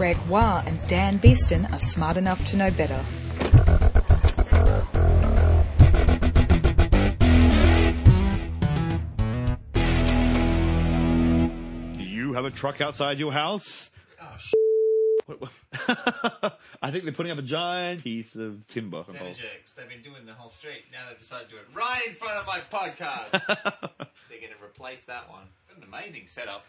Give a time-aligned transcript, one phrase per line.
[0.00, 3.04] Greg Wah and Dan Beeston are smart enough to know better.
[11.98, 13.90] Do you have a truck outside your house?
[14.20, 14.36] Oh,
[15.26, 19.02] what- what- I think they're putting up a giant piece of timber.
[19.02, 19.74] Energex.
[19.76, 20.84] They've been doing the whole street.
[20.92, 23.30] Now they've decided to do it right in front of my podcast.
[24.28, 25.42] They're going to replace that one.
[25.68, 26.64] What an amazing setup.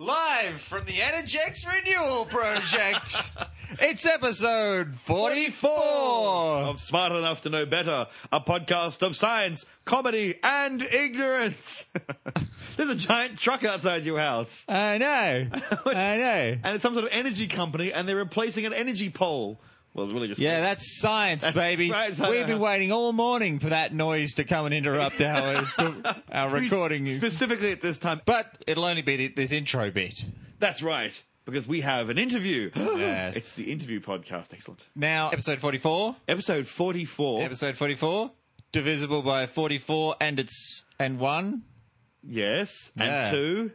[0.00, 3.18] Live from the Energex Renewal Project.
[3.78, 5.70] it's episode 44.
[5.70, 11.84] of Smart Enough to Know Better, a podcast of science, comedy, and ignorance.
[12.78, 14.64] There's a giant truck outside your house.
[14.66, 15.06] I know.
[15.84, 16.56] I know.
[16.64, 19.60] And it's some sort of energy company, and they're replacing an energy pole.
[19.94, 20.38] Well, it's really just.
[20.40, 21.90] Yeah, that's science, That's baby.
[21.90, 25.64] right, so- We've been waiting all morning for that noise to come and interrupt our,
[26.32, 27.18] our recording.
[27.18, 28.20] Specifically at this time.
[28.24, 30.24] But it'll only be this intro bit.
[30.60, 32.70] That's right, because we have an interview.
[32.76, 33.36] Yes.
[33.36, 34.52] It's the interview podcast.
[34.52, 34.86] Excellent.
[34.94, 36.16] Now, episode 44.
[36.28, 37.42] Episode 44.
[37.42, 38.30] Episode 44.
[38.72, 41.62] Divisible by 44 and it's and 1.
[42.22, 42.72] Yes.
[42.94, 43.26] Yeah.
[43.26, 43.70] And two.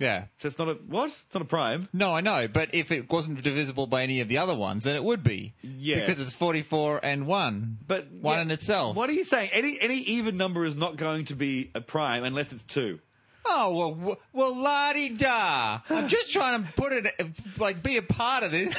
[0.00, 0.24] Yeah.
[0.38, 0.72] So it's not a.
[0.74, 1.10] What?
[1.10, 1.88] It's not a prime.
[1.92, 4.96] No, I know, but if it wasn't divisible by any of the other ones, then
[4.96, 5.54] it would be.
[5.62, 6.00] Yeah.
[6.00, 7.78] Because it's 44 and 1.
[7.86, 8.96] But one yeah, in itself.
[8.96, 9.50] What are you saying?
[9.52, 12.98] Any any even number is not going to be a prime unless it's two.
[13.44, 15.80] Oh, well, w- well, la di da.
[15.88, 17.06] I'm just trying to put it,
[17.58, 18.76] like, be a part of this.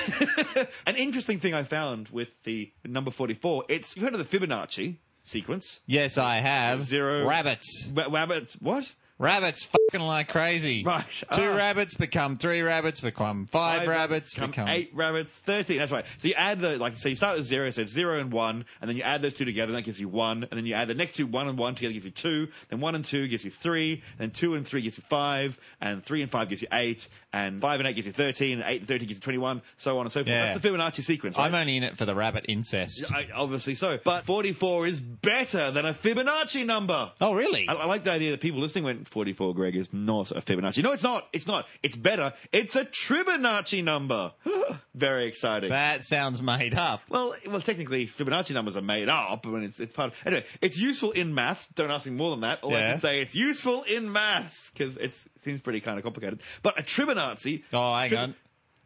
[0.85, 3.65] An interesting thing I found with the number forty-four.
[3.69, 5.81] It's you've heard of the Fibonacci sequence.
[5.87, 6.83] yes, I have.
[6.85, 7.89] Zero- Rabbits.
[7.91, 8.53] Rabbits.
[8.61, 8.93] What?
[9.21, 10.83] Rabbits fucking like crazy.
[10.91, 11.05] Right.
[11.33, 11.55] Two Ah.
[11.55, 15.77] rabbits become three rabbits, become five, rabbits, become, become eight rabbits, thirteen.
[15.77, 16.05] That's right.
[16.17, 16.95] So you add the like.
[16.95, 17.69] So you start with zero.
[17.69, 19.99] So it's zero and one, and then you add those two together, and that gives
[19.99, 20.43] you one.
[20.49, 22.47] And then you add the next two, one and one together gives you two.
[22.69, 24.01] Then one and two gives you three.
[24.17, 25.57] Then two and three gives you five.
[25.79, 27.07] And three and five gives you eight.
[27.31, 28.59] And five and eight gives you thirteen.
[28.59, 29.61] And eight and thirteen gives you twenty-one.
[29.77, 30.29] So on and so forth.
[30.29, 30.45] Yeah.
[30.53, 31.37] That's the Fibonacci sequence.
[31.37, 31.45] Right?
[31.45, 33.05] I'm only in it for the rabbit incest.
[33.13, 33.99] I, obviously so.
[34.03, 37.11] But 44 is better than a Fibonacci number.
[37.21, 37.67] Oh, really?
[37.67, 40.81] I, I like the idea that people listening went 44, Greg, is not a Fibonacci.
[40.83, 41.27] No, it's not.
[41.33, 41.67] It's not.
[41.83, 42.33] It's better.
[42.51, 44.31] It's a Tribonacci number.
[44.95, 45.69] Very exciting.
[45.69, 47.01] That sounds made up.
[47.09, 50.17] well, well, technically, Fibonacci numbers are made up, but it's, it's part of.
[50.25, 51.67] Anyway, it's useful in maths.
[51.75, 52.63] Don't ask me more than that.
[52.63, 56.41] All I can say it's useful in maths because it seems pretty kind of complicated.
[56.63, 57.63] But a Tribonacci.
[57.73, 58.35] Oh, hang Trib- on.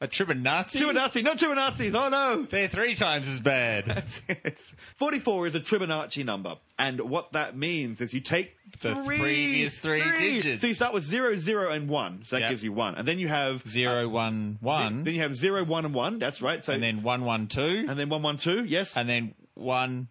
[0.01, 0.77] A Tribonacci?
[0.81, 1.93] Tribonacci, not Tribonaccis.
[1.95, 2.45] Oh no.
[2.51, 3.87] They're three times as bad.
[3.97, 6.55] It's- it's- 44 is a Tribonacci number.
[6.77, 10.61] And what that means is you take The three, previous three digits.
[10.61, 12.25] So you start with 0, 0, and 1.
[12.25, 12.49] So that Yep.
[12.49, 12.95] gives you 1.
[12.95, 13.65] And then you have...
[13.65, 16.19] Zero, uh, one, one, Then you have 0, 1, and 1.
[16.19, 16.61] That's right.
[16.61, 18.65] So and then one, one, two, and then 1, 1, 2.
[18.65, 18.97] Yes.
[18.97, 20.09] and then one,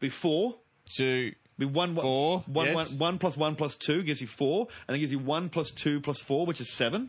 [0.00, 0.56] before...
[0.96, 1.32] two.
[1.56, 2.74] Be one, Four, one, yes.
[2.74, 4.66] one- one plus 1 plus 2 gives you 4.
[4.88, 7.08] And then gives you 1 plus 2 plus 4, which is 7.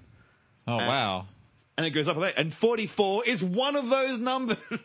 [0.67, 1.25] Oh, wow.
[1.77, 2.17] And it goes up.
[2.37, 4.57] And 44 is one of those numbers.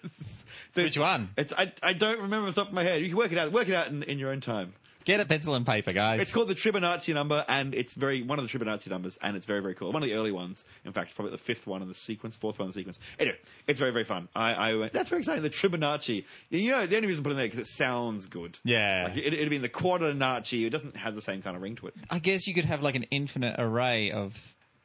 [0.75, 1.31] So Which one?
[1.37, 3.01] It's I, I don't remember off the top of my head.
[3.03, 3.51] You can work it out.
[3.51, 4.73] Work it out in, in your own time.
[5.05, 6.21] Get a pencil and paper, guys.
[6.21, 9.47] It's called the Tribonacci number, and it's very one of the Tribonacci numbers, and it's
[9.47, 9.93] very very cool.
[9.93, 12.59] One of the early ones, in fact, probably the fifth one in the sequence, fourth
[12.59, 12.99] one in the sequence.
[13.19, 14.29] Anyway, it's very very fun.
[14.37, 15.43] I, I went, that's very exciting.
[15.43, 18.27] The Tribonacci, you know, the only reason I put it in there because it sounds
[18.27, 18.59] good.
[18.63, 19.07] Yeah.
[19.09, 20.67] like it, it'd be in the Quadrinacci.
[20.67, 21.95] It doesn't have the same kind of ring to it.
[22.11, 24.35] I guess you could have like an infinite array of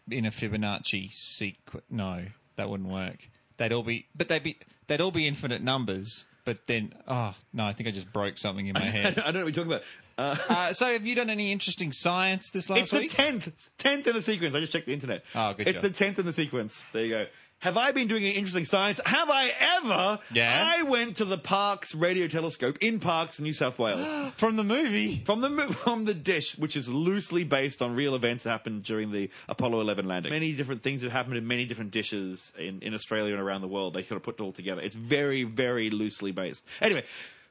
[0.09, 1.85] in a Fibonacci sequence.
[1.89, 2.25] No,
[2.57, 3.17] that wouldn't work.
[3.57, 4.57] They'd all be, but they'd be,
[4.88, 6.25] they'd all be infinite numbers.
[6.45, 9.17] But then, oh no, I think I just broke something in my head.
[9.17, 9.81] I don't know what you're talking about.
[10.17, 13.05] Uh, uh, so, have you done any interesting science this last week?
[13.05, 14.55] it's the tenth, tenth in the sequence.
[14.55, 15.23] I just checked the internet.
[15.33, 15.91] Oh, good It's job.
[15.91, 16.83] the tenth in the sequence.
[16.93, 17.25] There you go.
[17.59, 18.99] Have I been doing any interesting science?
[19.05, 20.19] Have I ever?
[20.31, 20.73] Yeah.
[20.77, 24.33] I went to the Parkes Radio Telescope in Parkes, New South Wales.
[24.38, 25.23] From the movie.
[25.25, 29.11] From the from the dish, which is loosely based on real events that happened during
[29.11, 30.31] the Apollo 11 landing.
[30.31, 33.67] Many different things that happened in many different dishes in, in Australia and around the
[33.67, 33.93] world.
[33.95, 34.81] They sort of put it all together.
[34.81, 36.63] It's very, very loosely based.
[36.81, 37.03] Anyway.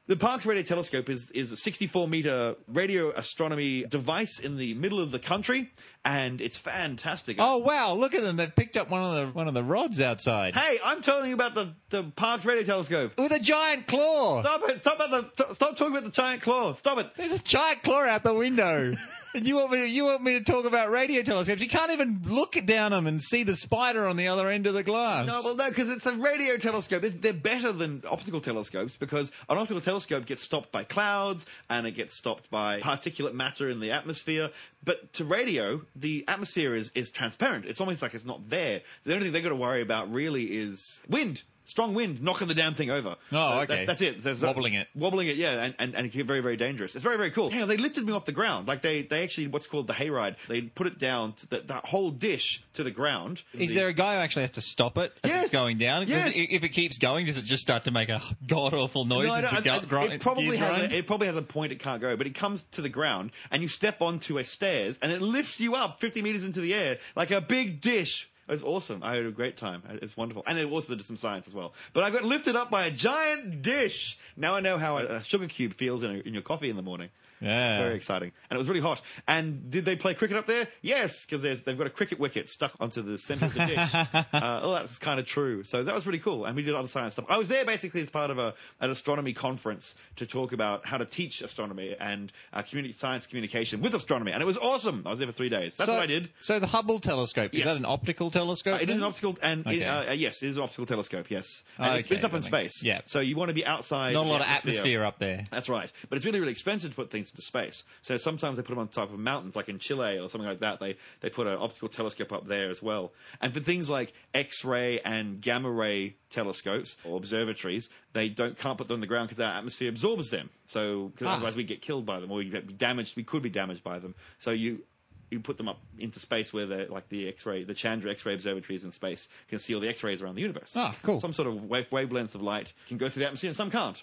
[0.07, 4.99] The Parkes Radio Telescope is, is a 64 meter radio astronomy device in the middle
[4.99, 5.71] of the country,
[6.03, 7.37] and it's fantastic.
[7.39, 7.93] Oh wow!
[7.95, 8.35] Look at them.
[8.35, 11.33] They've picked up one of the one of the rods outside Hey, I'm telling you
[11.33, 13.13] about the, the Parkes Radio Telescope.
[13.17, 14.41] with a giant claw.
[14.41, 14.81] Stop it!
[14.81, 16.75] Stop about the stop talking about the giant claw.
[16.75, 17.09] Stop it!
[17.17, 18.93] There's a giant claw out the window.
[19.43, 21.61] you want me to, you want me to talk about radio telescopes?
[21.61, 24.73] You can't even look down them and see the spider on the other end of
[24.73, 25.27] the glass.
[25.27, 27.03] No, well, no, because it's a radio telescope.
[27.03, 31.85] It's, they're better than optical telescopes because an optical telescope gets stopped by clouds and
[31.85, 34.51] it gets stopped by particulate matter in the atmosphere.
[34.83, 37.65] But to radio, the atmosphere is, is transparent.
[37.65, 38.81] It's almost like it's not there.
[39.03, 41.43] The only thing they've got to worry about really is wind.
[41.65, 43.15] Strong wind knocking the damn thing over.
[43.31, 43.75] Oh, So okay.
[43.77, 44.23] that- that's it.
[44.23, 44.87] There's uh, Wobbling it.
[44.95, 46.95] wobbling it, yeah, and, and, and it can get very, very dangerous.
[46.95, 47.49] It's very, very cool.
[47.49, 48.67] Hang on, they lifted me off the ground.
[48.67, 51.85] Like they, they actually, what's called the hayride, they put it down, to the, that
[51.85, 53.41] whole dish to the ground.
[53.53, 55.43] Is The- there a guy who actually has to stop it as Yes.
[55.45, 56.07] it's going down?
[56.07, 56.27] Yes.
[56.27, 59.27] i- If it keeps going, does it just start to make a god awful noise
[59.27, 60.91] No, I as don't- the I- grind- it probably has grind?
[60.93, 63.31] a, it probably has a point it can't go, but it comes to the ground
[63.51, 66.73] and you step onto a stairs and it lifts you up 50 meters into the
[66.73, 68.27] air like a big dish.
[68.47, 69.01] It was awesome.
[69.01, 69.81] I had a great time.
[70.03, 70.43] It's wonderful.
[70.45, 71.73] And it also did some science as well.
[71.93, 74.19] But I got lifted up by a giant dish.
[74.37, 76.75] Now I know how a, a sugar cube feels in, a, in your coffee in
[76.75, 77.09] the morning.
[77.41, 77.79] Yeah.
[77.79, 78.31] Very exciting.
[78.49, 79.01] And it was really hot.
[79.27, 80.67] And did they play cricket up there?
[80.81, 83.77] Yes, because they've got a cricket wicket stuck onto the center of the dish.
[84.33, 85.63] uh, oh, that's kind of true.
[85.63, 86.45] So that was really cool.
[86.45, 87.25] And we did other science stuff.
[87.29, 90.97] I was there basically as part of a, an astronomy conference to talk about how
[90.97, 94.31] to teach astronomy and uh, community science communication with astronomy.
[94.31, 95.03] And it was awesome.
[95.05, 95.75] I was there for three days.
[95.75, 96.29] That's so, what I did.
[96.39, 97.65] So the Hubble telescope, is Yes.
[97.65, 98.75] that an optical telescope?
[98.75, 99.83] Uh, it is an optical, and Okay.
[99.83, 101.29] uh, uh, yes, it is an optical telescope.
[101.29, 102.83] Yes, and it's, Okay, up in space.
[102.83, 103.01] yeah.
[103.05, 104.13] So you want to be outside.
[104.13, 105.43] Not a lot of atmosphere up there.
[105.51, 105.91] That's right.
[106.09, 107.83] But it's really, really expensive to put things into space.
[108.01, 110.59] So sometimes they put them on top of mountains, like in Chile or something like
[110.59, 110.79] that.
[110.79, 113.11] They they put an optical telescope up there as well.
[113.41, 118.87] And for things like X-ray and gamma ray telescopes or observatories, they don't can't put
[118.87, 120.49] them on the ground because our atmosphere absorbs them.
[120.67, 121.33] So 'cause Ah.
[121.35, 123.15] otherwise we get killed by them or we get damaged.
[123.15, 124.15] We could be damaged by them.
[124.39, 124.83] So you.
[125.31, 128.83] You put them up into space where they're like the X-ray, the Chandra X-ray observatories
[128.83, 130.73] in space can see all the X-rays around the universe.
[130.75, 131.19] Ah, cool.
[131.19, 134.01] Some sort of wave, wavelengths of light can go through the atmosphere and some can't.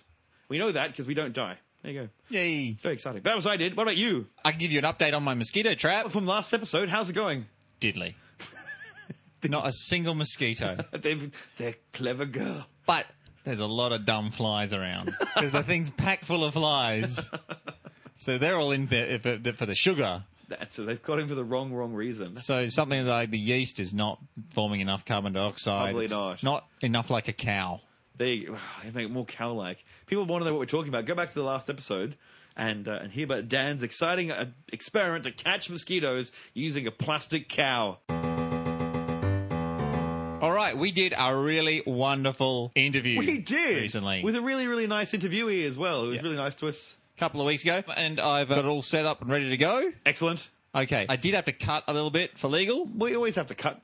[0.48, 1.58] We know that because we don't die.
[1.82, 2.08] There you go.
[2.28, 2.68] Yay.
[2.68, 3.22] It's very exciting.
[3.22, 3.76] That was what I did.
[3.76, 4.26] What about you?
[4.44, 6.10] I can give you an update on my mosquito trap.
[6.10, 7.46] From last episode, how's it going?
[7.80, 8.14] Diddly.
[9.44, 10.76] Not a single mosquito.
[10.92, 12.66] They've, they're clever girl.
[12.86, 13.06] But
[13.44, 15.12] there's a lot of dumb flies around.
[15.34, 17.18] Because the thing's packed full of flies.
[18.16, 20.22] So they're all in there for, for the sugar.
[20.48, 22.38] That's so they've got him for the wrong, wrong reason.
[22.40, 24.20] So something like the yeast is not
[24.54, 25.90] forming enough carbon dioxide.
[25.90, 26.42] Probably It's not.
[26.44, 27.80] Not enough like a cow.
[28.18, 28.46] They,
[28.92, 29.84] make it more cow-like.
[30.06, 31.06] People want to know what we're talking about.
[31.06, 32.16] Go back to the last episode
[32.56, 37.48] and uh, and hear about Dan's exciting uh, experiment to catch mosquitoes using a plastic
[37.48, 37.98] cow.
[40.42, 43.16] All right, we did a really wonderful interview.
[43.18, 46.04] We did recently, with a really, really nice interviewee as well.
[46.04, 46.22] It was Yeah.
[46.22, 46.96] really nice to us.
[47.16, 49.56] a couple of weeks ago, and I've got it all set up and ready to
[49.56, 49.92] go.
[50.04, 50.48] Excellent.
[50.74, 52.86] Okay, I did have to cut a little bit for legal.
[52.86, 53.82] We always have to cut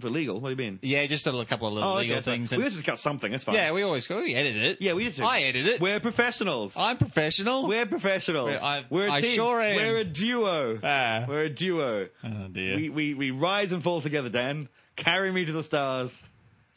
[0.00, 0.40] for legal.
[0.40, 0.80] What do you mean?
[0.82, 2.50] Yeah, just a little- couple of little Oh, legal okay, so things.
[2.50, 3.30] we always just cut something.
[3.30, 3.54] That's fine.
[3.54, 4.20] yeah, we always go.
[4.20, 4.78] We edit it.
[4.82, 5.20] yeah, we did.
[5.20, 5.80] I edit it.
[5.80, 6.74] We're professionals.
[6.76, 7.68] I'm professional.
[7.68, 8.46] We're professionals.
[8.48, 9.36] We're- I- We're a I team.
[9.36, 9.76] sure am.
[9.76, 10.80] We're a duo.
[10.82, 11.24] Ah.
[11.28, 12.08] We're a duo.
[12.24, 12.76] oh dear.
[12.78, 14.28] We, we we rise and fall together.
[14.28, 16.20] Dan, carry me to the stars.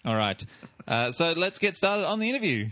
[0.06, 0.46] All right.
[0.88, 2.70] Uh, so let's get started on the interview.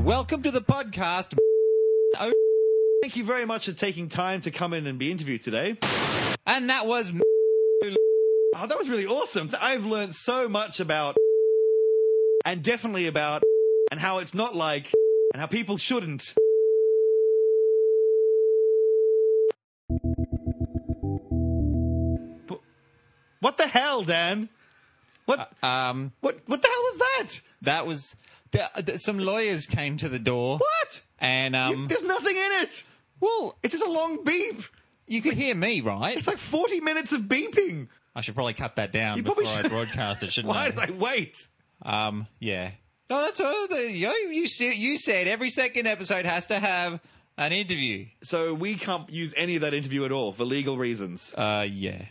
[0.00, 1.36] Welcome to the podcast.
[3.02, 5.76] Thank you very much for taking time to come in and be interviewed today.
[6.46, 7.12] And that was.
[8.54, 9.50] Oh, that was really awesome.
[9.60, 11.16] I've learned so much about,
[12.44, 13.44] and definitely about,
[13.90, 14.92] and how it's not like,
[15.32, 16.34] and how people shouldn't.
[23.40, 24.48] What the hell, Dan?
[25.26, 25.52] What?
[25.62, 26.40] Um, What?
[26.46, 27.40] What the hell was that?
[27.62, 28.16] that was.
[28.50, 30.58] The, the, some lawyers came to the door.
[30.58, 31.02] What?
[31.18, 32.84] And um, There's nothing in it.
[33.20, 34.62] well, It's just a long beep.
[35.06, 36.16] you could hear me, right?
[36.16, 37.88] It's like 40 minutes of beeping.
[38.14, 39.70] I should probably cut that down You before probably I should.
[39.70, 40.70] broadcast it, shouldn't Why I?
[40.70, 41.36] did I wait?
[41.82, 42.72] Um, yeah.
[43.10, 43.68] No, that's all.
[43.68, 47.00] The, you, you, said- you said every second episode has to have
[47.36, 48.06] an interview.
[48.22, 51.32] So we can't use any of that interview at all for legal reasons.
[51.36, 52.04] Uh, yeah.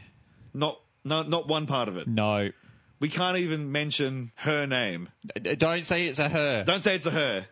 [0.53, 2.07] Not, not, not one part of it.
[2.07, 2.49] No.
[2.99, 5.09] We can't even mention her name.
[5.39, 6.63] D- Don't say it's a her.
[6.63, 7.45] Don't say it's a her.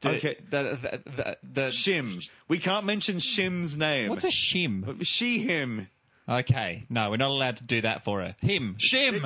[0.00, 0.36] The- Okay.
[0.48, 2.28] The, the, the, Shim.
[2.46, 4.10] We can't mention Shim's name.
[4.10, 5.04] What's a shim?
[5.04, 5.88] She, him.
[6.28, 6.84] Okay.
[6.88, 8.36] No, we're not allowed to do that for her.
[8.40, 8.76] Him.
[8.78, 9.24] Shim.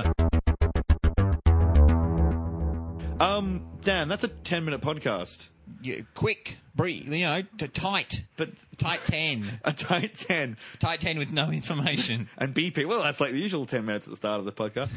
[3.20, 5.46] Um, Dan, that's a 10 minute podcast.
[5.80, 8.22] You, quick, brief, you know, t- tight.
[8.36, 9.60] But Tight 10.
[9.64, 12.28] a tight 10 Tight 10 with no information.
[12.38, 12.86] and BP.
[12.86, 14.90] Well, that's like the usual 10 minutes at the start of the podcast.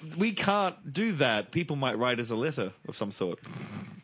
[0.18, 1.50] we can't do that.
[1.50, 3.38] People might write us a letter of some sort.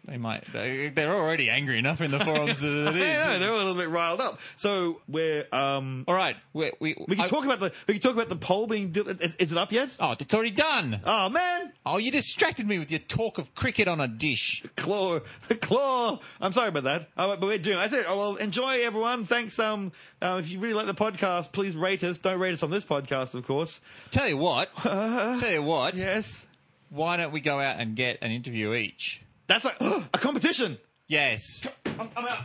[0.09, 0.45] They might.
[0.53, 3.39] They, they're already angry enough in the forums as it is.
[3.41, 4.39] they're a little bit riled up.
[4.57, 6.37] So we're um All right.
[6.55, 8.95] We, we, we can I- talk about the we can talk about the poll being.
[8.97, 9.91] Is- Is it up yet?
[10.01, 11.01] Oh, it's already done.
[11.05, 14.63] Oh man, Oh, you distracted me with your talk of cricket on a dish.
[14.77, 16.21] claw, the claw.
[16.41, 17.09] I'm sorry about that.
[17.17, 17.77] Oh, but we're doing.
[17.79, 19.27] I said, oh, well, enjoy everyone.
[19.27, 19.59] Thanks.
[19.59, 22.19] Um, uh, if you really like the podcast, please rate us.
[22.19, 23.81] Don't rate us on this podcast, of course.
[24.11, 24.75] Tell you what.
[24.83, 25.97] tell you what.
[25.97, 26.45] Yes,
[26.91, 29.21] Why don't we go out and get an interview each?
[29.49, 30.79] That's like a competition.
[31.07, 31.43] Yes.
[31.87, 32.45] I'm, I'm out.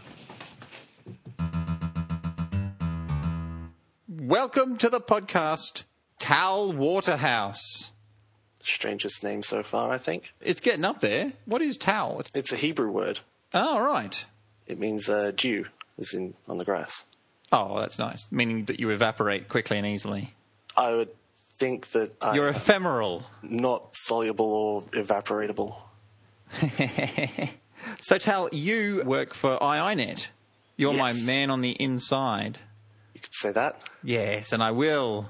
[4.07, 5.83] Welcome to the podcast,
[6.19, 7.91] Tal Waterhouse.
[8.61, 10.31] strangest name so far, I think.
[10.39, 11.33] It's getting up there.
[11.45, 12.19] What is towel?
[12.21, 13.19] It's- It's a Hebrew word.
[13.53, 14.25] Oh, right.
[14.65, 15.65] It means uh, dew,
[15.99, 17.03] as in on the grass.
[17.51, 18.31] Oh, that's nice.
[18.31, 20.33] Meaning that you evaporate quickly and easily.
[20.77, 21.09] I would
[21.59, 23.25] think that I'm You're ephemeral.
[23.43, 25.75] not soluble or evaporatable.
[27.99, 30.27] so, Tal, you work for iiNet.
[30.77, 32.57] You're my man on the inside.
[33.13, 33.81] You could say that.
[34.03, 35.29] Yes, and I will.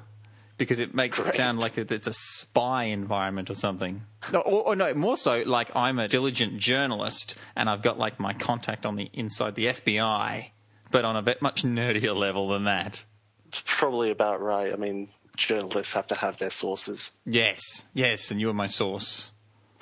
[0.58, 4.04] Because it makes it sound like it's a spy environment or something.
[4.32, 8.20] No, or, or no, more so like I'm a diligent journalist and I've got like
[8.20, 10.52] my contact on the inside the FBI,
[10.92, 13.04] but on a bit much nerdier level than that.
[13.48, 14.72] It's probably about right.
[14.72, 17.12] I mean, journalists have to have their sources.
[17.26, 17.60] Yes,
[17.94, 19.32] yes, and you are my source.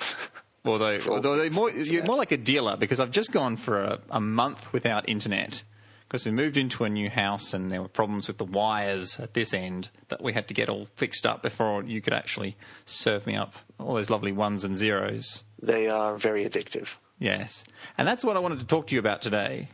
[0.64, 4.20] Although, although more, you're more like a dealer because I've just gone for a, a
[4.20, 5.62] month without internet
[6.06, 9.34] because we moved into a new house and there were problems with the wires at
[9.34, 13.26] this end that we had to get all fixed up before you could actually serve
[13.26, 15.42] me up all those lovely ones and zeros.
[15.60, 16.96] They are very addictive.
[17.18, 17.64] Yes,
[17.98, 19.68] and that's what I wanted to talk to you about today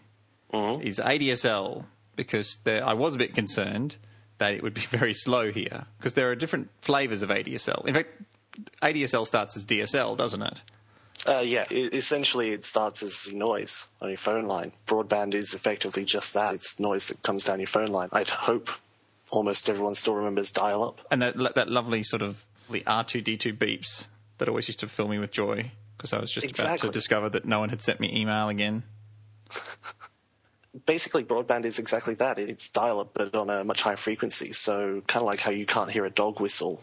[0.54, 0.82] Mhm.
[0.82, 1.84] is ADSL
[2.16, 3.96] because there, I was a bit concerned
[4.38, 7.86] that it would be very slow here because there are different flavors of ADSL.
[7.86, 8.08] In fact,
[8.82, 10.60] ADSL starts as DSL, doesn't it?
[11.26, 14.72] Uh, yeah, i essentially it starts as noise on your phone line.
[14.86, 16.54] Broadband is effectively just that.
[16.54, 18.08] It's noise that comes down your phone line.
[18.12, 18.70] I'd hope
[19.30, 21.00] almost everyone still remembers dial-up.
[21.10, 24.06] And that that lovely sort of the R2D2 beeps
[24.38, 27.28] that always used to fill me with joy because I was just about to discover
[27.30, 28.84] that no one had sent me email again.
[30.86, 32.38] Basically, broadband is exactly that.
[32.38, 34.52] It's dial-up, but on a much higher frequency.
[34.52, 36.82] So kind of like how you can't hear a dog whistle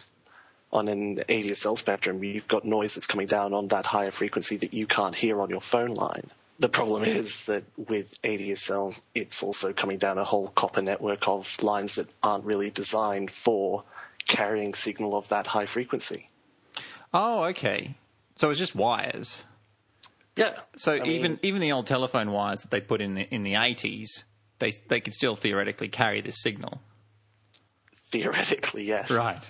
[0.72, 4.74] on an ADSL spectrum, you've got noise that's coming down on that higher frequency that
[4.74, 6.29] you can't hear on your phone line.
[6.60, 11.55] The problem is that with ADSL, it's also coming down a whole copper network of
[11.62, 13.84] lines that aren't really designed for
[14.27, 16.29] carrying signal of that high frequency.
[17.13, 17.95] Oh, okay.
[18.38, 19.43] So it's just wires.
[20.36, 20.55] Yeah.
[20.75, 23.43] So I mean- even even the old telephone wires that they put in the in
[23.43, 24.25] the eighties,
[24.60, 26.81] they they could still theoretically carry this signal.
[28.10, 29.10] Theoretically, yes.
[29.12, 29.50] Right.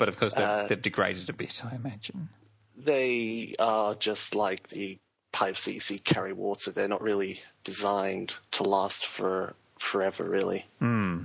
[0.00, 2.30] But of course, they've, Uh, they've degraded a bit, I imagine.
[2.74, 4.98] They are just like the
[5.30, 6.70] pipes that you see carry water.
[6.70, 10.64] They're not really designed to last for forever, really.
[10.78, 11.24] Hmm.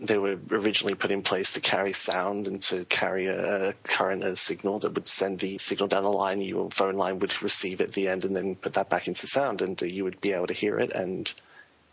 [0.00, 4.36] They were originally put in place to carry sound and to carry a current, a
[4.36, 6.40] signal that would send the signal down the line.
[6.40, 9.26] Your phone line would receive it at the end and then put that back into
[9.26, 11.30] sound, and uh, you would be able to hear it, and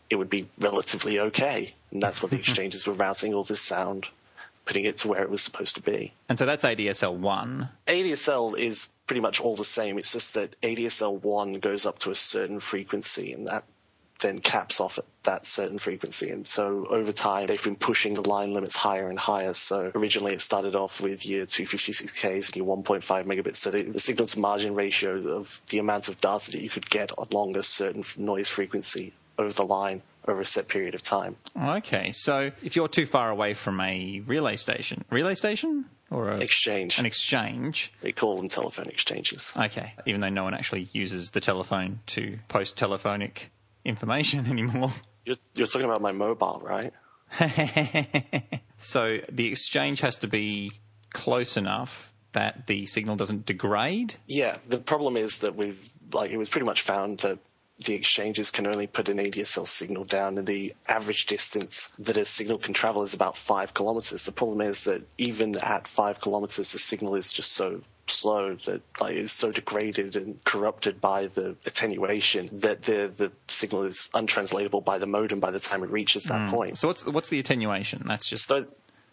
[0.10, 1.74] it would be relatively okay.
[1.92, 4.08] And that's what the exchanges were routing all this sound,
[4.70, 6.14] putting it to where it was supposed to be.
[6.30, 7.70] And so that's ADSL one.
[7.88, 9.98] ADSL is pretty much all the same.
[9.98, 13.64] It's just that ADSL 1 goes up to a certain frequency and that
[14.20, 16.30] then caps off at that certain frequency.
[16.30, 19.56] And so over time, they've been pushing the line limits higher and higher.
[19.56, 23.56] So originally it started off with your 256Ks and your 1.5 megabits.
[23.56, 26.88] So the, the signal to margin ratio of the amount of data that you could
[26.88, 31.36] get along a certain noise frequency over the line over a set period of time.
[31.62, 36.38] Okay, so if you're too far away from a relay station, relay station or a,
[36.40, 36.98] Exchange.
[37.00, 39.52] an exchange, They call them telephone exchanges.
[39.58, 43.52] okay, even though no one actually uses the telephone to post telephonic
[43.86, 44.92] information anymore.
[45.26, 46.94] You're, you're talking about my mobile, right?
[48.78, 50.72] so the exchange has to be
[51.14, 54.14] close enough that the signal doesn't degrade.
[54.28, 55.80] Yeah, the problem is that we've
[56.12, 57.40] like it was pretty much found that
[57.80, 62.26] the exchanges can only put an ADSL signal down, and the average distance that a
[62.26, 64.26] signal can travel is about five kilometers.
[64.26, 68.82] The problem is that even at five kilometers, the signal is just so slow that
[69.00, 74.82] like it's so degraded and corrupted by the attenuation that the the signal is untranslatable
[74.82, 76.56] by the modem by the time it reaches that hmm.
[76.56, 76.78] point.
[76.78, 78.04] So what's what's the attenuation?
[78.08, 78.66] That's just So,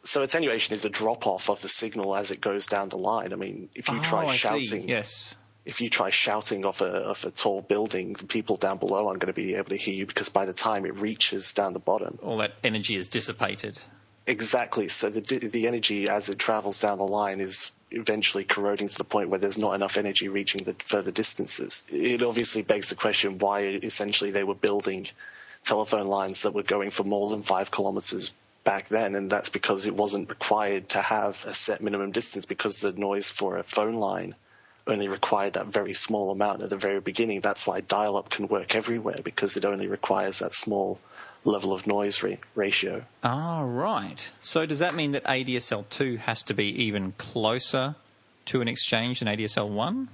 [0.03, 3.33] so attenuation is the drop off of the signal as it goes down the line.
[3.33, 4.39] I mean, if you Oh, try I see.
[4.39, 5.35] shouting, Yes.
[5.67, 9.21] If you try shouting off a off a tall building, the people down below aren't
[9.21, 11.81] going to be able to hear you because by the time it reaches down the
[11.81, 13.79] bottom, All that energy is dissipated.
[14.27, 14.89] exactly.
[14.89, 19.05] So the the energy as it travels down the line is eventually corroding to the
[19.05, 21.83] point where there's not enough energy reaching the further distances.
[21.89, 25.07] It obviously begs the question why essentially they were building
[25.65, 28.33] telephone lines that were going for more than five kilometers
[28.63, 32.79] back then, and that's because it wasn't required to have a set minimum distance because
[32.81, 34.35] the noise for a phone line
[34.87, 37.41] only required that very small amount at the very beginning.
[37.41, 41.01] That's why dial-up can work everywhere because it only requires that small
[41.45, 43.05] level of noise ra- ratio.
[43.23, 44.29] Ah, right.
[44.41, 47.97] So does that mean that ADSL two has to be even closer
[48.47, 50.09] to an exchange than ADSL one?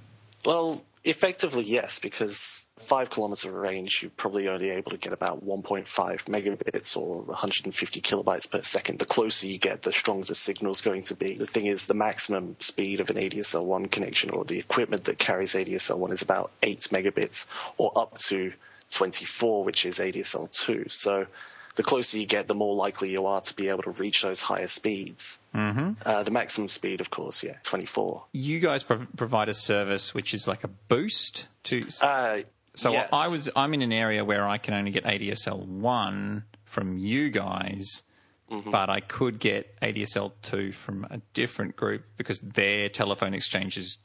[0.45, 5.45] Well, Effectively, yes, because five kilometers of range, you're probably only able to get about
[5.45, 8.99] 1.5 megabits or 150 kilobytes per second.
[8.99, 11.35] The closer you get, the stronger the signal's going to be.
[11.35, 15.55] The thing is, the maximum speed of an ADSL1 connection or the equipment that carries
[15.55, 18.53] ADSL1 is about 8 megabits or up to
[18.91, 20.89] 24, which is ADSL2.
[20.89, 21.27] So
[21.75, 24.41] the closer you get, the more likely you are to be able to reach those
[24.41, 25.39] higher speeds.
[25.55, 25.91] Mm-hmm.
[26.05, 28.23] Uh, the maximum speed, of course, yeah, 24.
[28.31, 31.85] You guys pro- provide a service which is like a boost to.
[32.01, 32.39] Uh,
[32.75, 33.09] so yes.
[33.13, 37.29] I was I'm in an area where I can only get ADSL one from you
[37.29, 38.03] guys,
[38.51, 38.69] Mm-hmm.
[38.71, 43.97] but I could get ADSL two from a different group because their telephone exchange is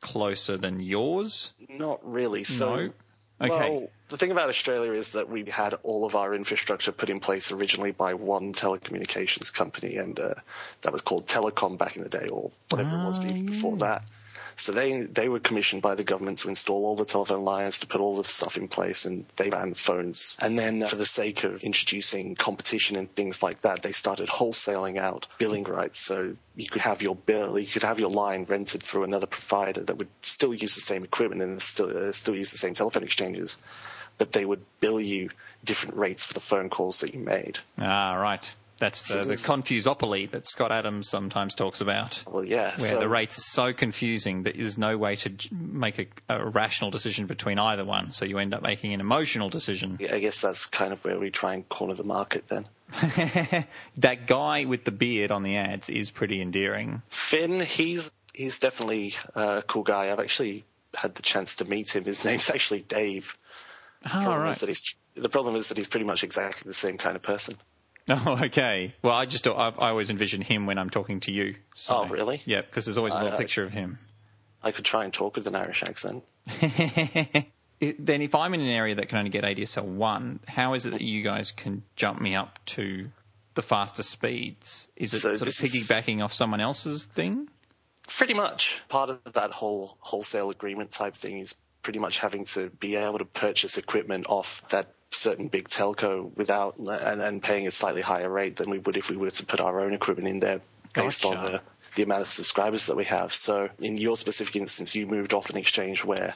[0.00, 1.54] closer than yours.
[1.68, 2.44] Not really.
[2.44, 2.92] So, No?
[3.40, 3.70] Okay.
[3.70, 7.20] well, the thing about Australia is that we had all of our infrastructure put in
[7.20, 10.34] place originally by one telecommunications company, and uh,
[10.82, 13.76] that was called Telecom back in the day, or whatever it was Ah, be- before
[13.78, 14.02] that.
[14.56, 17.86] So they they were commissioned by the government to install all the telephone lines, to
[17.86, 20.34] put all the stuff in place, and they ran phones.
[20.40, 24.28] And then, uh, for the sake of introducing competition and things like that, they started
[24.28, 25.98] wholesaling out billing rights.
[25.98, 29.82] So you could have your bill, you could have your line rented through another provider
[29.84, 33.02] that would still use the same equipment and still uh, still use the same telephone
[33.02, 33.58] exchanges,
[34.16, 35.28] but they would bill you
[35.64, 37.58] different rates for the phone calls that you made.
[37.78, 38.54] Ah, right.
[38.78, 42.22] That's the, So the confusopoly that Scott Adams sometimes talks about.
[42.26, 42.78] Well, yeah.
[42.78, 46.48] Where so- the rates are so confusing that there's no way to make a, a
[46.48, 48.12] rational decision between either one.
[48.12, 49.98] So you end up making an emotional decision.
[50.12, 52.66] I guess that's kind of where we try and corner the market then.
[53.96, 57.02] that guy with the beard on the ads is pretty endearing.
[57.08, 60.12] Finn, he's he's definitely a cool guy.
[60.12, 60.64] I've actually
[60.94, 62.04] had the chance to meet him.
[62.04, 63.36] His name's actually Dave.
[64.04, 64.50] Oh, Problem right.
[64.50, 67.22] is that he's, the problem is that he's pretty much exactly the same kind of
[67.22, 67.56] person.
[68.10, 68.94] Oh, okay.
[69.02, 71.56] Well, I just I, I always envision him when I'm talking to you.
[71.74, 72.40] So, Oh, really?
[72.44, 73.98] Yeah, because there's always a little Uh, picture of him.
[74.62, 76.24] I could try and talk with an Irish accent.
[77.78, 80.86] It- then, if I'm in an area that can only get ADSL one, how is
[80.86, 83.10] it that you guys can jump me up to
[83.52, 84.88] the faster speeds?
[84.96, 87.48] Is it So sort of this is- piggybacking off someone else's thing?
[88.08, 88.80] Pretty much.
[88.88, 93.18] Part of that whole wholesale agreement type thing is pretty much having to be able
[93.18, 98.28] to purchase equipment off that certain big telco without and, and paying a slightly higher
[98.28, 100.60] rate than we would if we were to put our own equipment in there
[100.94, 101.36] based Gotcha.
[101.36, 101.60] on the,
[101.96, 103.32] the amount of subscribers that we have.
[103.32, 106.34] So in your specific instance, you moved off an exchange where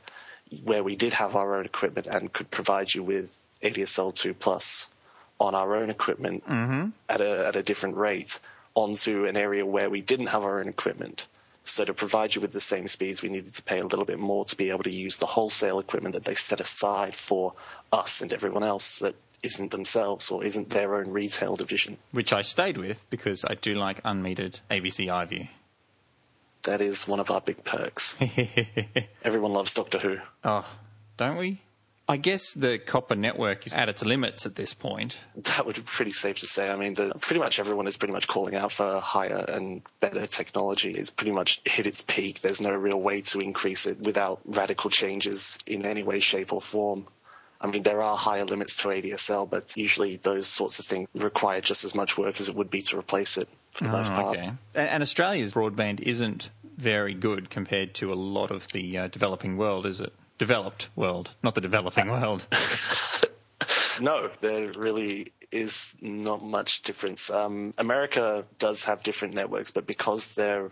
[0.64, 4.88] where we did have our own equipment and could provide you with ADSL2 plus
[5.38, 6.88] on our own equipment mm-hmm.
[7.08, 8.38] at a at a different rate
[8.74, 11.26] onto an area where we didn't have our own equipment.
[11.64, 14.18] So to provide you with the same speeds, we needed to pay a little bit
[14.18, 17.52] more to be able to use the wholesale equipment that they set aside for
[17.92, 21.96] us and everyone else that isn't themselves or isn't their own retail division.
[22.12, 25.48] Which I stayed with because I do like unmetered ABC iView.
[26.64, 28.14] That is one of our big perks.
[29.24, 30.16] Everyone loves Doctor Who.
[30.44, 30.66] oh,
[31.16, 31.60] don't we?
[32.10, 35.16] I guess the copper network is at its limits at this point.
[35.36, 36.68] That would be pretty safe to say.
[36.68, 40.26] I mean, the, pretty much everyone is pretty much calling out for higher and better
[40.26, 40.90] technology.
[40.90, 42.40] It's pretty much hit its peak.
[42.40, 46.60] There's no real way to increase it without radical changes in any way, shape, or
[46.60, 47.06] form.
[47.60, 51.60] I mean, there are higher limits to ADSL, but usually those sorts of things require
[51.60, 54.16] just as much work as it would be to replace it for the most Oh,
[54.16, 54.36] part.
[54.36, 54.48] okay.
[54.74, 59.56] And, and Australia's broadband isn't very good compared to a lot of the uh, developing
[59.56, 60.12] world, is it?
[60.40, 62.46] Developed world, not the developing world.
[64.00, 67.28] No, there really is not much difference.
[67.28, 70.70] Um, America does have different networks, but because their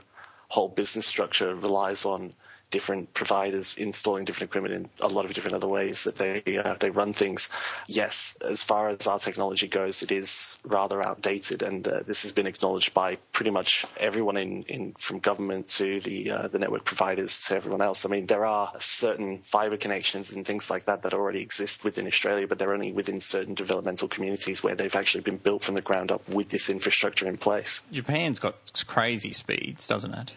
[0.48, 2.32] whole business structure relies on
[2.70, 6.74] different providers installing different equipment in a lot of different other ways that they uh,
[6.80, 7.48] they run things.
[7.86, 12.32] Yes, as far as our technology goes, it is rather outdated, and uh, this has
[12.32, 16.84] been acknowledged by pretty much everyone in, in from government to the uh, the network
[16.84, 18.04] providers to everyone else.
[18.04, 22.06] I mean, there are certain fiber connections and things like that that already exist within
[22.06, 25.82] Australia, but they're only within certain developmental communities where they've actually been built from the
[25.82, 27.80] ground up with this infrastructure in place.
[27.92, 28.54] Japan's got
[28.86, 30.32] crazy speeds, doesn't it?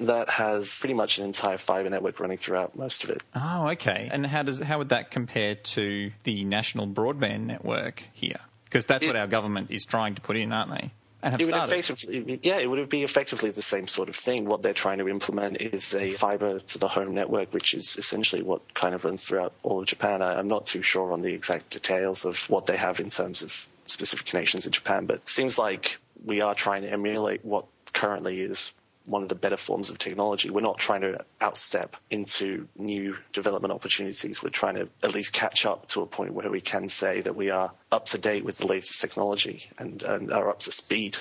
[0.00, 3.22] That has pretty much an entire fiber network running throughout most of it.
[3.34, 4.08] Oh, okay.
[4.10, 8.40] And how does how would that compare to the national broadband network here?
[8.64, 10.90] Because that's what our government is trying to put in, aren't they?
[11.22, 11.78] And have It would started.
[11.80, 14.46] effectively, yeah, it would be effectively the same sort of thing.
[14.46, 18.42] What they're trying to implement is a fiber to the home network, which is essentially
[18.42, 20.22] what kind of runs throughout all of Japan.
[20.22, 23.42] I, I'm not too sure on the exact details of what they have in terms
[23.42, 27.66] of specific connections in Japan, but it seems like we are trying to emulate what
[27.92, 28.72] currently is
[29.06, 30.50] one of the better forms of technology.
[30.50, 34.42] We're not trying to outstep into new development opportunities.
[34.42, 37.34] We're trying to at least catch up to a point where we can say that
[37.34, 41.16] we are up to date with the latest technology and, and are up to speed,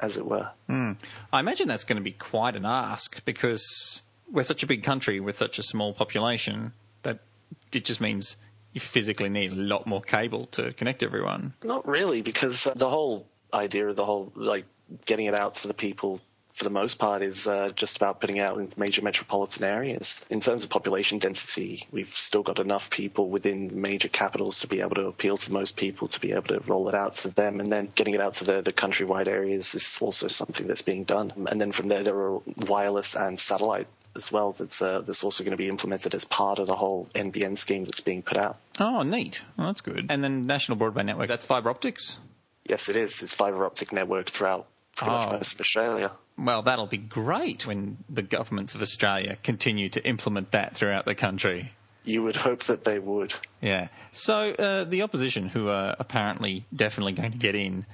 [0.00, 0.50] as it were.
[0.66, 0.92] Hmm.
[1.32, 5.20] I imagine that's going to be quite an ask because we're such a big country
[5.20, 7.20] with such a small population that
[7.72, 8.36] it just means
[8.72, 11.54] you physically need a lot more cable to connect everyone.
[11.62, 14.66] Not really, because the whole idea of the whole like
[15.06, 16.20] getting it out to the people
[16.58, 20.20] for the most part is uh, just about putting out in major metropolitan areas.
[20.28, 24.80] In terms of population density, we've still got enough people within major capitals to be
[24.80, 27.60] able to appeal to most people to be able to roll it out to them,
[27.60, 31.04] and then getting it out to the, the countrywide areas is also something that's being
[31.04, 31.32] done.
[31.48, 35.44] And then from there, there are wireless and satellite as well that's uh, that's also
[35.44, 38.56] going to be implemented as part of the whole NBN scheme that's being put out.
[38.80, 39.40] Oh, neat.
[39.56, 40.06] Well, that's good.
[40.10, 42.18] And then National Broadband Network, that's fibre optics?
[42.64, 43.22] Yes, it is.
[43.22, 44.66] It's fibre optic network throughout
[44.96, 45.18] pretty Oh.
[45.18, 46.10] much most of Australia.
[46.38, 51.14] Well, that'll be great when the governments of Australia continue to implement that throughout the
[51.14, 51.72] country.
[52.04, 53.34] You would hope that they would.
[53.60, 53.88] Yeah.
[54.12, 57.84] So uh, the opposition, who are apparently definitely going to get in,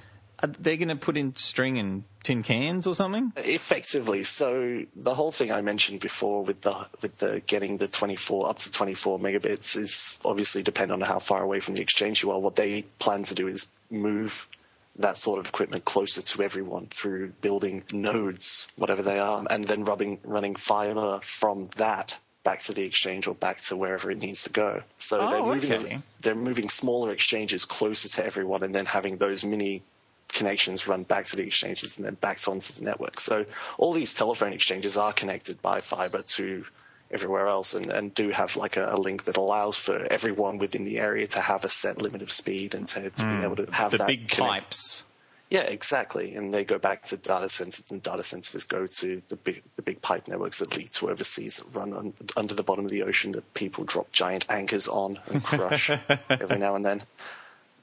[0.59, 3.33] they're going to put in string and tin cans or something.
[3.37, 8.49] Effectively, so the whole thing I mentioned before with the with the getting the 24
[8.49, 12.31] up to 24 megabits is obviously depend on how far away from the exchange you
[12.31, 12.39] are.
[12.39, 14.47] What they plan to do is move
[14.97, 19.83] that sort of equipment closer to everyone through building nodes, whatever they are, and then
[19.83, 24.43] rubbing running fiber from that back to the exchange or back to wherever it needs
[24.43, 24.83] to go.
[24.99, 25.99] So Oh, they're moving okay.
[26.21, 29.81] they're moving smaller exchanges closer to everyone and then having those mini
[30.29, 33.19] connections run back to the exchanges and then back onto the network.
[33.19, 33.45] So
[33.77, 36.65] all these telephone exchanges are connected by fiber to
[37.15, 40.83] everywhere else and, and do have like a, a link that allows for everyone within
[40.83, 43.43] the area to have a set limit of speed and to, to be hmm.
[43.43, 45.03] able to have The that big connect- pipes.
[45.49, 46.35] yeah, exactly.
[46.35, 49.81] And they go back to data centers, and data centers go to the big the
[49.81, 53.03] big pipe networks that lead to overseas that run un, under the bottom of the
[53.03, 55.89] ocean that people drop giant anchors on and crush
[56.29, 57.01] every now and then.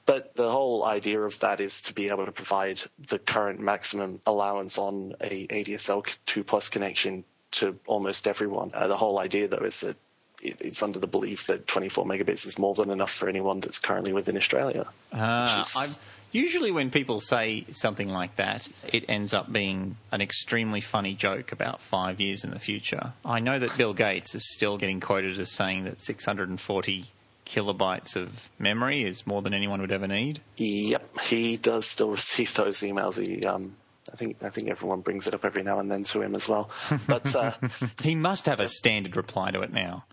[0.05, 4.19] But the whole idea of that is to be able to provide the current maximum
[4.25, 8.71] allowance on a ADSL 2 plus connection to almost everyone.
[8.73, 9.95] Uh, the whole idea, though, is that
[10.41, 13.79] it, it's under the belief that 24 megabits is more than enough for anyone that's
[13.79, 14.87] currently within Australia.
[15.13, 15.99] Ah, is-
[16.31, 21.51] usually when people say something like that, it ends up being an extremely funny joke
[21.51, 23.13] about five years in the future.
[23.23, 27.05] I know that Bill Gates is still getting quoted as saying that 640
[27.45, 30.41] kilobytes of memory is more than anyone would ever need.
[30.57, 33.25] Yep, he does still receive those emails.
[33.25, 33.75] He, um,
[34.11, 36.47] I think, I think everyone brings it up every now and then to him as
[36.47, 36.69] well.
[37.07, 37.53] But uh,
[38.01, 40.05] He must have a standard reply to it now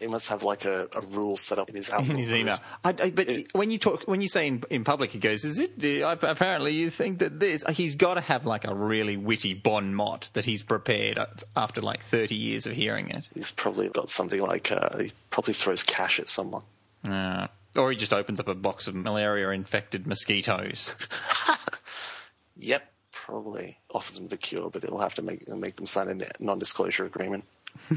[0.00, 2.10] he must have like a, a rule set up in his Outlook.
[2.10, 2.56] in his email.
[2.84, 5.44] I, I, but It- when you talk, when you say in, in public, he goes,
[5.44, 6.02] "Is it?
[6.04, 9.96] uh, Apparently, you think that this." He's got to have like a really witty bon
[9.96, 11.18] mot that he's prepared
[11.56, 13.24] after like thirty years of hearing it.
[13.34, 16.62] He's probably got something like uh, he probably throws cash at someone.
[17.04, 20.94] Uh, or he just opens up a box of malaria-infected mosquitoes.
[22.60, 22.82] Yep,
[23.28, 27.04] probably offers them the cure, but it'll have to make make them sign a non-disclosure
[27.04, 27.44] agreement.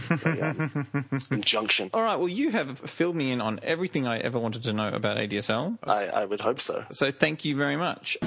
[0.09, 0.85] A, um,
[1.31, 1.89] injunction.
[1.93, 2.17] All right.
[2.17, 5.79] Well, you have filled me in on everything I ever wanted to know about ADSL.
[5.83, 6.83] I, I would hope so.
[6.91, 8.17] So thank you very much.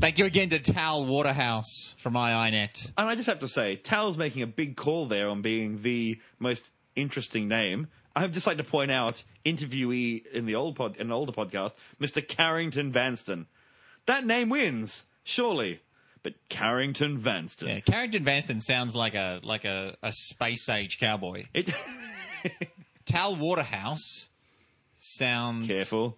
[0.00, 2.92] Thank you again to Tal Waterhouse from iiNet.
[2.98, 6.20] And I just have to say, Tal's making a big call there on being the
[6.38, 7.86] most interesting name.
[8.14, 11.72] I'd just like to point out, interviewee in the old pod, in an older podcast,
[11.98, 12.26] Mr.
[12.26, 13.46] Carrington Vanston.
[14.06, 15.80] That name wins, surely.
[16.22, 17.68] But Carrington Vanston.
[17.68, 21.44] Yeah, Carrington Vanston sounds like a like a, a space age cowboy.
[21.52, 21.70] It,
[23.06, 24.30] Tal Waterhouse
[24.96, 26.16] sounds careful.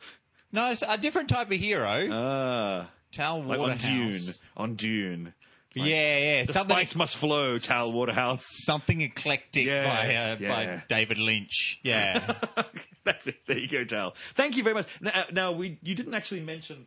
[0.53, 2.09] No, it's a different type of hero.
[2.13, 3.83] Ah, Tal like on Waterhouse.
[3.83, 4.35] Dune.
[4.57, 5.35] On Dune.
[5.75, 8.45] yeah, yeah, The something spice must flow, Tal Waterhouse.
[8.65, 10.77] something eclectic Yes, by uh, yeah.
[10.79, 11.81] by David Lynch.
[11.83, 12.35] Yeah.
[13.05, 13.37] That's it.
[13.47, 14.15] There you go, Tal.
[14.35, 14.87] Thank you very much.
[15.01, 16.87] Now, now we you didn't actually mention.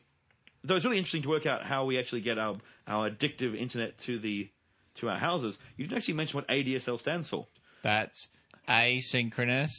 [0.64, 3.98] Though it's really interesting to work out how we actually get our our addictive internet
[4.00, 4.50] to the
[4.96, 5.58] to our houses.
[5.78, 7.48] You didn't actually mention what ADSL stands for.
[7.84, 8.28] That's
[8.68, 9.72] asynchronous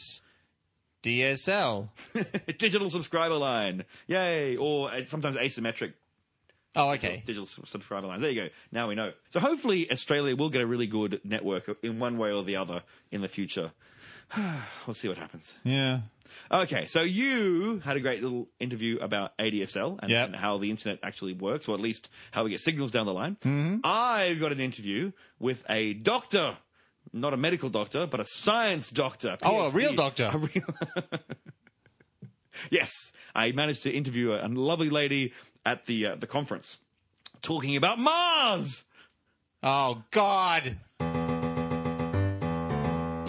[1.03, 1.89] DSL.
[2.59, 3.85] Digital subscriber line.
[4.07, 4.57] Yay!
[4.57, 5.93] Or uh, sometimes asymmetric
[6.77, 7.23] Oh, okay.
[7.27, 8.23] digital s- subscriber lines.
[8.23, 8.49] There you go.
[8.71, 9.13] Now we know.
[9.31, 12.83] So hopefully Australia will get a really good network in one way or the other
[13.11, 13.73] in the future.
[14.87, 15.53] we'll see what happens.
[15.65, 16.01] Yeah.
[16.51, 20.27] Okay, so you had a great little interview about ADSL and, Yep.
[20.29, 23.13] and how the internet actually works, or at least how we get signals down the
[23.13, 23.37] line.
[23.43, 23.79] Mm-hmm.
[23.85, 26.57] I've got an interview with a doctor,
[27.13, 29.37] not a medical doctor, but a science doctor.
[29.43, 30.31] Oh, a real doctor.
[30.33, 30.75] A real-
[32.71, 32.91] yes,
[33.35, 35.33] I managed to interview a, a lovely lady
[35.65, 36.79] at the uh, the conference,
[37.43, 38.85] talking about Mars.
[39.63, 40.77] Oh God.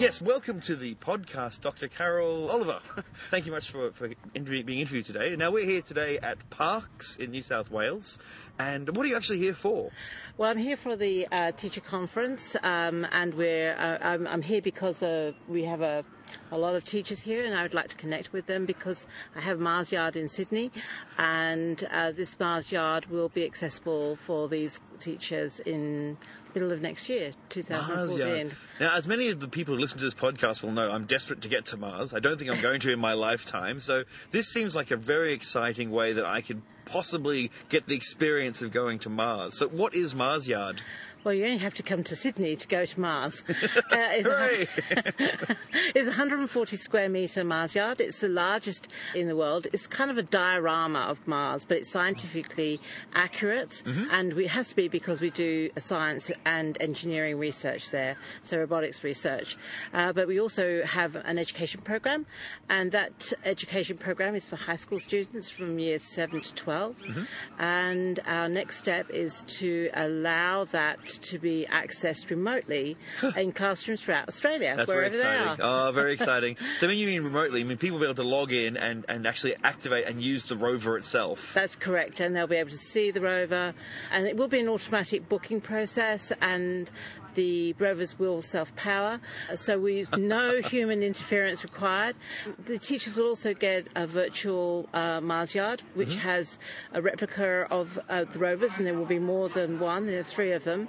[0.02, 1.86] Yes, welcome to the podcast, Dr.
[1.86, 2.80] Carol Oliver.
[3.30, 5.36] Thank you much for, for being interviewed today.
[5.36, 8.18] Now, we're here today at Parkes in New South Wales.
[8.58, 9.92] And what are you actually here for?
[10.38, 14.60] Well, I'm here for the uh, teacher conference, um, and we're uh, I'm, I'm, here
[14.60, 16.04] because uh, we have a,
[16.50, 19.40] a lot of teachers here, and I would like to connect with them because I
[19.40, 20.70] have Mars Yard in Sydney,
[21.18, 26.16] and uh, this Mars Yard will be accessible for these teachers in
[26.54, 28.54] middle of next year, 2014.
[28.80, 31.40] Now, as many of the people who listen to this podcast will know, I'm desperate
[31.42, 32.12] to get to Mars.
[32.12, 33.80] I don't think I'm going to in my lifetime.
[33.80, 38.60] So this seems like a very exciting way that I could possibly get the experience
[38.60, 39.56] of going to Mars.
[39.58, 40.82] So what is Mars Yard?
[41.24, 43.44] Well, you only have to come to Sydney to go to Mars.
[43.92, 45.56] Uh, it's, a,
[45.94, 48.00] it's 140 square metre Mars yard.
[48.00, 49.66] It's the largest in the world.
[49.72, 52.80] It's kind of a diorama of Mars, but it's scientifically
[53.14, 54.04] accurate, mm-hmm.
[54.10, 59.04] and it has to be because we do science and engineering research there, so robotics
[59.04, 59.56] research.
[59.92, 62.24] Uh, but we also have an education program,
[62.70, 66.96] and that education program is for high school students from years 7 to 12.
[66.96, 67.22] Mm-hmm.
[67.58, 72.96] And our next step is to allow that to be accessed remotely
[73.36, 75.56] in classrooms throughout Australia, That's wherever very exciting.
[75.58, 75.88] they are.
[75.88, 76.56] Oh, very exciting.
[76.78, 79.04] so when you mean remotely, I mean people will be able to log in and,
[79.08, 81.52] and actually activate and use the rover itself.
[81.54, 83.74] That's correct, and they'll be able to see the rover,
[84.10, 86.90] and it will be an automatic booking process, and
[87.34, 89.20] the rovers will self-power,
[89.54, 92.16] so we no human interference required.
[92.64, 96.28] The teachers will also get a virtual uh, Mars yard, which mm-hmm.
[96.28, 96.58] has
[96.92, 100.06] a replica of uh, the rovers, and there will be more than one.
[100.06, 100.88] There are three of them,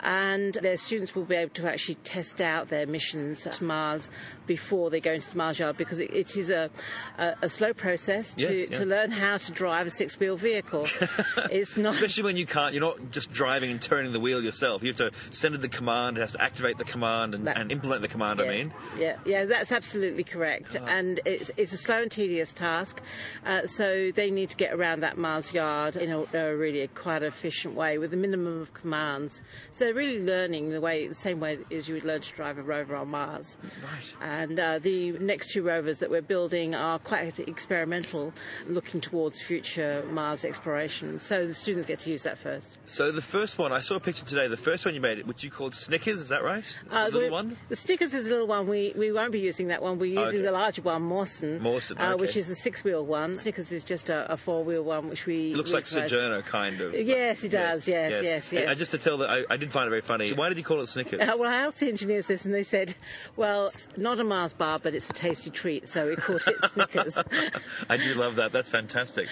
[0.00, 4.10] and their students will be able to actually test out their missions to Mars
[4.46, 6.70] before they go into the Mars yard because it, it is a,
[7.18, 8.78] a, a, slow process to, yes, yeah.
[8.78, 10.86] to learn how to drive a six-wheel vehicle.
[11.50, 12.74] it's not especially when you can't.
[12.74, 14.82] You're not just driving and turning the wheel yourself.
[14.82, 16.18] You have to send it the command.
[16.18, 18.40] It has to activate the command and, that, and implement the command.
[18.40, 20.76] Yeah, I mean, yeah, yeah, that's absolutely correct.
[20.78, 20.84] Oh.
[20.84, 23.00] And it's it's a slow and tedious task.
[23.46, 26.88] Uh, so they need to get around that Mars yard in a, a really a
[26.88, 29.40] quite efficient way with a minimum of commands.
[29.72, 32.58] So they're really learning the way the same way as you would learn to drive
[32.58, 33.56] a rover on Mars.
[33.82, 34.14] Right.
[34.42, 38.32] And uh, the next two rovers that we're building are quite experimental,
[38.66, 41.20] looking towards future Mars exploration.
[41.20, 42.78] So the students get to use that first.
[42.86, 44.48] So the first one, I saw a picture today.
[44.48, 46.64] The first one you made, which you called Snickers, is that right?
[46.90, 47.56] Uh, the little one.
[47.68, 48.66] The Snickers is a little one.
[48.66, 50.00] We we won't be using that one.
[50.00, 50.42] We're using okay.
[50.42, 51.62] the larger one, Mawson.
[51.62, 52.20] Mawson, uh, okay.
[52.20, 53.36] which is a six-wheel one.
[53.36, 55.52] Snickers is just a, a four-wheel one, which we.
[55.52, 56.94] It looks like Sojourner, kind of.
[56.94, 57.86] Yes, it does.
[57.86, 58.52] Yes, yes, yes.
[58.52, 60.32] yes, And just to tell that, I, I, did find it very funny.
[60.32, 61.20] Why did you call it Snickers?
[61.42, 62.94] Well, I asked the engineers this, and they said,
[63.36, 67.18] "Well, not a Mars bar, but it's a tasty treat, so we called it Snickers.
[67.88, 68.52] I do love that.
[68.52, 69.28] That's fantastic.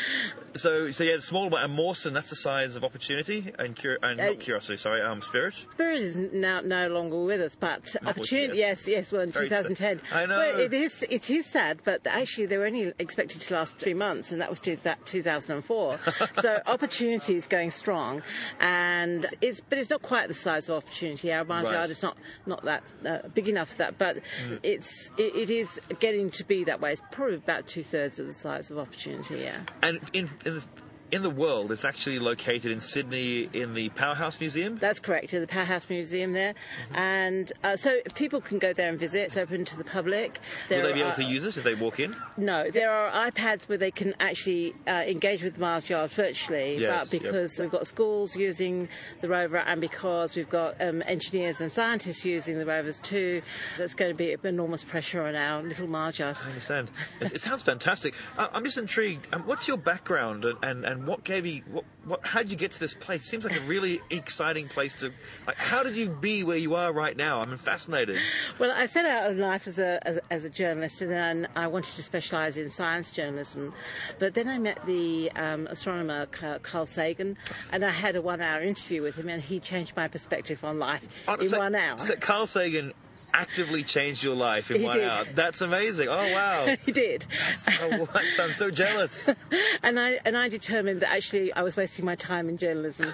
[0.54, 3.98] So, so yeah, the small one, and Mawson, that's the size of opportunity and, cur-
[4.02, 5.54] and uh, not curiosity, sorry, um, spirit.
[5.54, 8.86] Spirit is now no longer with us, but opportunity, yes.
[8.86, 10.00] yes, well, in Very 2010.
[10.12, 10.38] I know.
[10.38, 13.94] Well, it is, it is sad, but actually they were only expected to last three
[13.94, 16.00] months, and that was to that 2004.
[16.40, 18.22] so opportunity is going strong,
[18.58, 21.32] and it's, but it's not quite the size of opportunity.
[21.32, 21.74] Our Mars right.
[21.74, 24.58] Yard is not not that uh, big enough for that, but mm.
[24.62, 24.79] it's
[25.16, 26.92] it, it is getting to be that way.
[26.92, 29.38] It's probably about two thirds of the size of opportunity.
[29.38, 29.60] Yeah.
[29.82, 30.64] And in, in the
[31.12, 31.72] in the world.
[31.72, 34.78] It's actually located in Sydney in the Powerhouse Museum.
[34.78, 36.54] That's correct, in the Powerhouse Museum there.
[36.54, 36.96] Mm-hmm.
[36.96, 39.20] And uh, so people can go there and visit.
[39.20, 40.40] It's open to the public.
[40.68, 42.16] There Will they be able are, to use it if they walk in?
[42.36, 46.76] No, there are iPads where they can actually uh, engage with Mars Yard virtually.
[46.76, 47.64] Yes, but because yep.
[47.64, 48.88] we've got schools using
[49.20, 53.42] the rover and because we've got um, engineers and scientists using the rovers too,
[53.76, 56.36] there's going to be enormous pressure on our little Mars Yard.
[56.42, 56.90] I understand.
[57.20, 58.14] it, it, sounds fantastic.
[58.36, 59.28] I'm just intrigued.
[59.32, 62.56] Um, what's your background and, and, and what gave you what, what how did you
[62.56, 63.24] get to this place?
[63.24, 65.12] It seems like a really exciting place to
[65.46, 67.40] like how did you be where you are right now?
[67.40, 68.18] I'm fascinated.
[68.58, 71.66] Well, I set out in life as a as, as a journalist and then I
[71.66, 73.72] wanted to specialize in science journalism.
[74.18, 77.36] But then I met the um, astronomer Carl Sagan
[77.72, 81.06] and I had a 1-hour interview with him and he changed my perspective on life
[81.28, 81.98] Honestly, in 1 hour.
[81.98, 82.92] So Carl Sagan
[83.32, 85.08] actively changed your life in he one did.
[85.08, 85.24] hour.
[85.34, 86.08] That's amazing.
[86.08, 86.76] Oh wow.
[86.86, 87.26] he did.
[87.56, 89.28] So, I'm so jealous.
[89.82, 93.12] and I and I determined that actually I was wasting my time in journalism,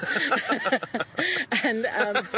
[1.62, 2.28] and um,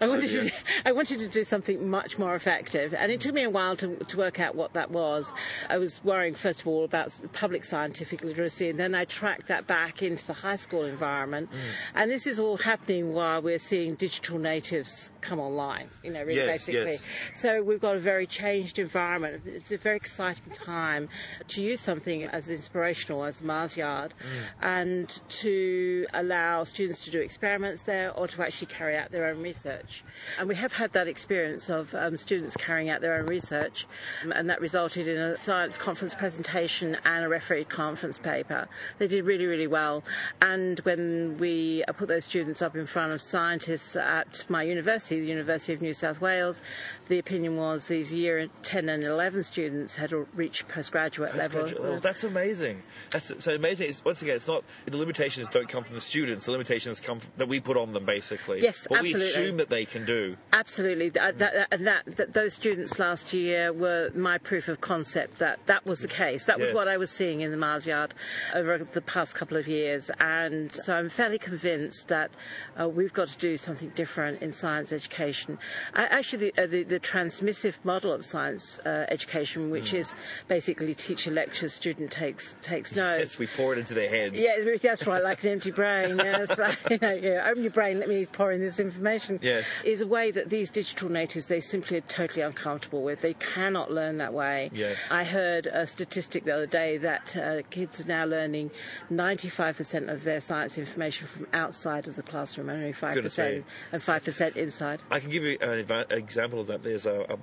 [0.00, 0.52] I wanted oh, to
[0.86, 2.94] I wanted to do something much more effective.
[2.94, 5.32] And it took me a while to to work out what that was.
[5.68, 9.66] I was worrying first of all about public scientific literacy, and then I tracked that
[9.66, 11.50] back into the high school environment.
[11.50, 11.56] Mm.
[11.94, 15.88] And this is all happening while we're seeing digital natives come online.
[16.02, 16.92] You know, really yes, basically.
[16.92, 17.02] Yes.
[17.34, 19.42] So we've got a very changed environment.
[19.46, 21.08] It's a very exciting time
[21.48, 24.14] to use something as inspirational as Mars Yard
[24.62, 29.42] and to allow students to do experiments there or to actually carry out their own
[29.42, 30.02] research.
[30.38, 33.86] And we have had that experience of um, students carrying out their own research,
[34.24, 38.68] um, and that resulted in a science conference presentation and a refereed conference paper.
[38.98, 40.04] They did really, really well.
[40.40, 45.20] And when we uh, put those students up in front of scientists at my university,
[45.20, 46.62] the University of New South Wales,
[47.08, 51.82] the opinion was these year 10 and 11 students had reached postgraduate, Postgraduate level.
[51.82, 52.00] levels.
[52.00, 52.82] That's amazing.
[53.10, 53.88] That's so amazing.
[53.90, 56.44] It's, once again, it's not the limitations don't come from the students.
[56.46, 58.60] The limitations come from, that we put on them, basically.
[58.62, 60.36] Yes, what we assume that they can do.
[60.52, 65.58] Absolutely, that, that, that, that those students last year were my proof of concept that
[65.66, 66.44] that was the case.
[66.44, 66.74] That was Yes.
[66.74, 68.12] what I was seeing in the Mars Yard
[68.54, 72.30] over the past couple of years, and so I'm fairly convinced that
[72.78, 75.58] uh, we've got to do something different in science education.
[75.94, 80.14] I, actually, the, uh, the, the transmissive model of science uh, education, which is
[80.48, 83.32] basically teacher lectures, student takes takes notes.
[83.32, 84.36] Yes, we pour it into their heads.
[84.36, 86.20] Yeah, that's right, like an empty brain.
[86.28, 86.50] Yes,
[86.90, 89.38] you know, yeah, open your brain, let me pour in this information.
[89.40, 89.64] Yes.
[89.84, 93.22] Is a way that these digital natives, they simply are totally uncomfortable with.
[93.22, 94.70] They cannot learn that way.
[94.74, 94.96] Yes.
[95.10, 98.72] I heard a statistic the other day that uh, kids are now learning
[99.10, 105.00] 95% of their science information from outside of the classroom, only 5%, and 5% inside.
[105.10, 106.82] I can give you an example of that.
[106.88, 107.36] There's a, a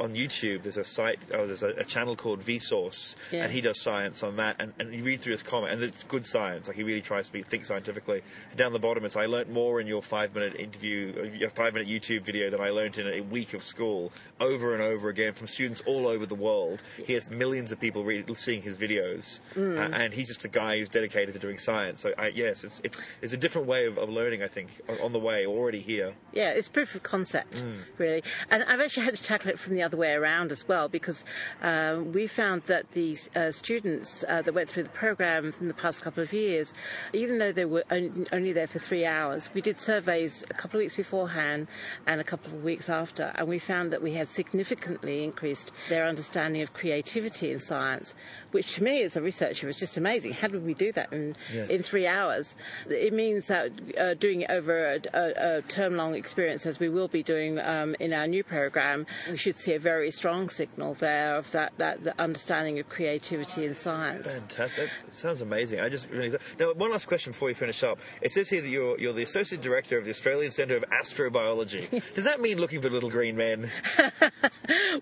[0.00, 0.62] on YouTube.
[0.62, 1.18] There's a site.
[1.32, 3.44] Oh, there's a, a channel called Vsauce, Yeah.
[3.44, 4.56] and he does science on that.
[4.58, 6.68] And, and you read through his comment, and it's good science.
[6.68, 8.22] Like he really tries to be, think scientifically.
[8.50, 11.50] And down the bottom, it's I learnt more in your five minute interview, uh, your
[11.50, 15.08] five minute YouTube video than I learnt in a week of school, over and over
[15.08, 16.82] again from students all over the world.
[17.04, 19.78] He has millions of people read, seeing his videos, Mm.
[19.78, 22.00] uh, and he's just a guy who's dedicated to doing science.
[22.00, 24.42] So I, yes, it's it's it's a different way of, of learning.
[24.42, 26.14] I think on- on the way, already here.
[26.32, 27.82] Yeah, it's proof of concept, Mm.
[27.98, 28.22] really.
[28.50, 31.24] And I've actually had to tackle it from the other way around as well because
[31.62, 35.74] um, we found that the uh, students uh, that went through the program in the
[35.74, 36.72] past couple of years,
[37.12, 40.78] even though they were on- only there for three hours, we did surveys a couple
[40.78, 41.66] of weeks beforehand
[42.06, 46.06] and a couple of weeks after, and we found that we had significantly increased their
[46.06, 48.14] understanding of creativity in science,
[48.52, 50.32] which to me as a researcher was just amazing.
[50.32, 51.70] How did we do that in, Yes.
[51.70, 52.54] in three hours?
[52.88, 56.88] It means that uh, doing it over a, a, a term long experience, as we
[56.88, 60.94] will be doing um, in our new program, we should see a very strong signal
[60.94, 64.26] there of that, that the understanding of creativity in science.
[64.26, 64.90] Fantastic.
[65.12, 65.80] Sounds amazing.
[65.80, 67.98] I just really now one last question before we finish up.
[68.20, 71.90] It says here that you're you're the associate director of the Australian Centre of Astrobiology.
[72.14, 73.70] Does that mean looking for little green men?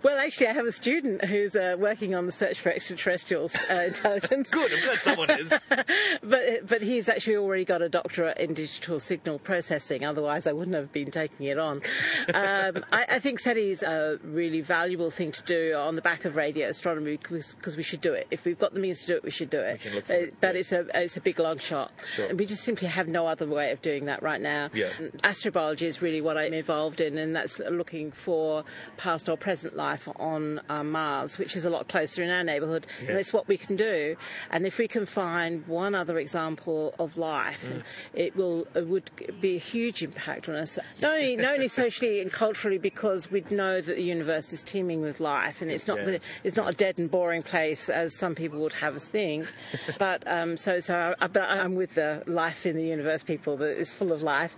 [0.02, 3.74] Well, actually, I have a student who's uh, working on the search for extraterrestrials uh,
[3.86, 4.50] intelligence.
[4.50, 4.72] Good.
[4.72, 5.52] I'm glad someone is.
[6.22, 10.04] but but he's actually already got a doctorate in digital signal processing.
[10.04, 11.82] Otherwise, I wouldn't have been taking it on.
[12.34, 16.36] Um, I, I think SETI's a really valuable thing to do on the back of
[16.36, 18.26] radio astronomy because, because we should do it.
[18.30, 19.80] If we've got the means to do it, we should do it.
[19.80, 20.72] can look for Uh, it, but yes.
[20.72, 21.92] it's a it's a big long shot.
[22.12, 22.26] Sure.
[22.26, 24.70] And we just simply have no other way of doing that right now.
[24.74, 24.90] Yeah.
[25.24, 28.64] Astrobiology is really what I'm involved in, and that's looking for
[28.96, 32.86] past or present life on uh, Mars, which is a lot closer in our neighbourhood.
[33.00, 34.16] And it's what we can do.
[34.50, 37.82] And if we can find one other example of life, Mm.
[38.14, 40.78] it will it would be a huge impact on us.
[41.00, 45.00] Not only not only socially and culturally, because we'd know that the universe is teeming
[45.02, 46.22] with life, and it's not the, Yes.
[46.44, 49.46] it's not a dead and boring place as some people would have us think.
[49.98, 53.78] but um, so so I, but I'm with the life in the universe people that
[53.78, 54.54] is full of life.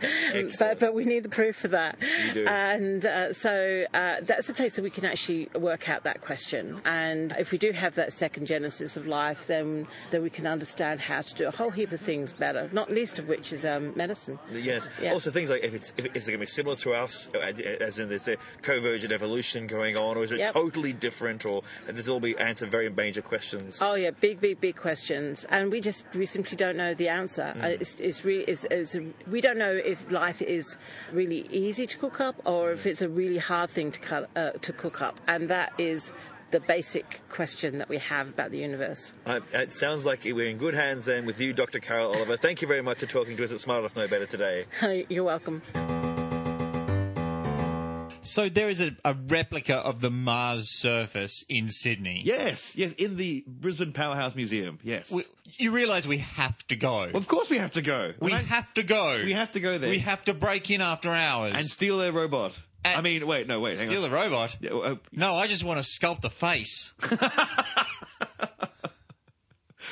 [0.58, 1.98] But but we need the proof for that.
[2.26, 2.46] You do.
[2.46, 6.80] And uh, so uh, that's a place that we can actually work out that question.
[6.84, 11.00] And if we do have that second genesis of life, then then we can understand
[11.00, 12.68] how to do a whole heap of things better.
[12.72, 14.38] Not least of which is um, medicine.
[14.52, 14.88] Yes.
[15.00, 15.12] Yeah.
[15.12, 17.38] Also, things like if it's if is it going to be similar to us, uh,
[17.38, 20.52] as in there's a convergent evolution going on, or is it Yep.
[20.52, 23.78] totally different, or there's all be answer very major questions.
[23.80, 27.54] Oh yeah, big, big, big questions, and we just we simply don't know the answer.
[27.56, 27.64] Mm.
[27.64, 30.76] Uh, it's, it's really it's, it's a, we don't know if life is
[31.12, 34.50] really easy to cook up or if it's a really hard thing to cut, uh,
[34.62, 36.12] to cook up, and that is
[36.50, 39.12] the basic question that we have about the universe.
[39.26, 41.80] Uh, it sounds like we're in good hands then with you, Dr.
[41.80, 42.36] Carol Oliver.
[42.36, 44.66] Thank you very much for talking to us at Smart Enough Know Better today.
[45.08, 45.62] You're welcome.
[48.24, 52.22] So there is a, a replica of the Mars surface in Sydney.
[52.24, 54.78] Yes, yes, in the Brisbane Powerhouse Museum.
[54.82, 55.10] Yes.
[55.10, 55.24] We,
[55.58, 57.02] you realise we have to go.
[57.04, 58.12] of course, we have to go.
[58.20, 59.22] we I- have to go.
[59.24, 62.12] we have to go there We have to break in after hours and steal their
[62.12, 62.60] robot.
[62.84, 64.56] And- I mean, wait, no, wait, hang steal the robot.
[64.62, 66.92] Uh, No, I just want to sculpt a face.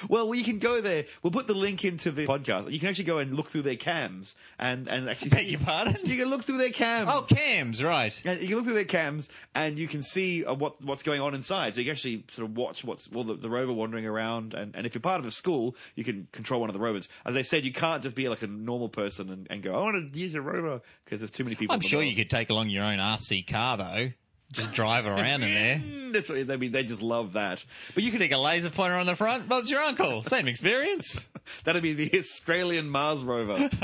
[0.08, 1.04] Well, we can go there.
[1.22, 2.70] We'll put the link into the podcast.
[2.70, 5.30] You can actually go and look through their cams and and actually.
[5.30, 5.98] Beg your pardon?
[6.04, 7.08] You can look through their cams.
[7.12, 8.18] Oh, cams, right.
[8.24, 11.20] And you can look through their cams and you can see uh, what what's going
[11.20, 11.74] on inside.
[11.74, 14.54] So you can actually sort of watch what's well the, the rover wandering around.
[14.54, 17.08] And, and if you're part of a school, you can control one of the rovers.
[17.24, 19.78] As I said, you can't just be like a normal person and, and go, I
[19.78, 21.74] want to use a rover because there's too many people.
[21.74, 22.10] I'm sure world.
[22.10, 24.10] you could take along your own RC car though.
[24.52, 26.12] Just drive around in there.
[26.12, 26.72] That's what I mean.
[26.72, 27.64] They just love that.
[27.94, 29.48] But you can take a laser pointer on the front.
[29.48, 30.22] Bob's your uncle.
[30.24, 31.18] Same experience.
[31.64, 33.70] that'd be the Australian Mars rover.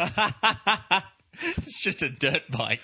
[1.57, 2.83] it's just a dirt bike.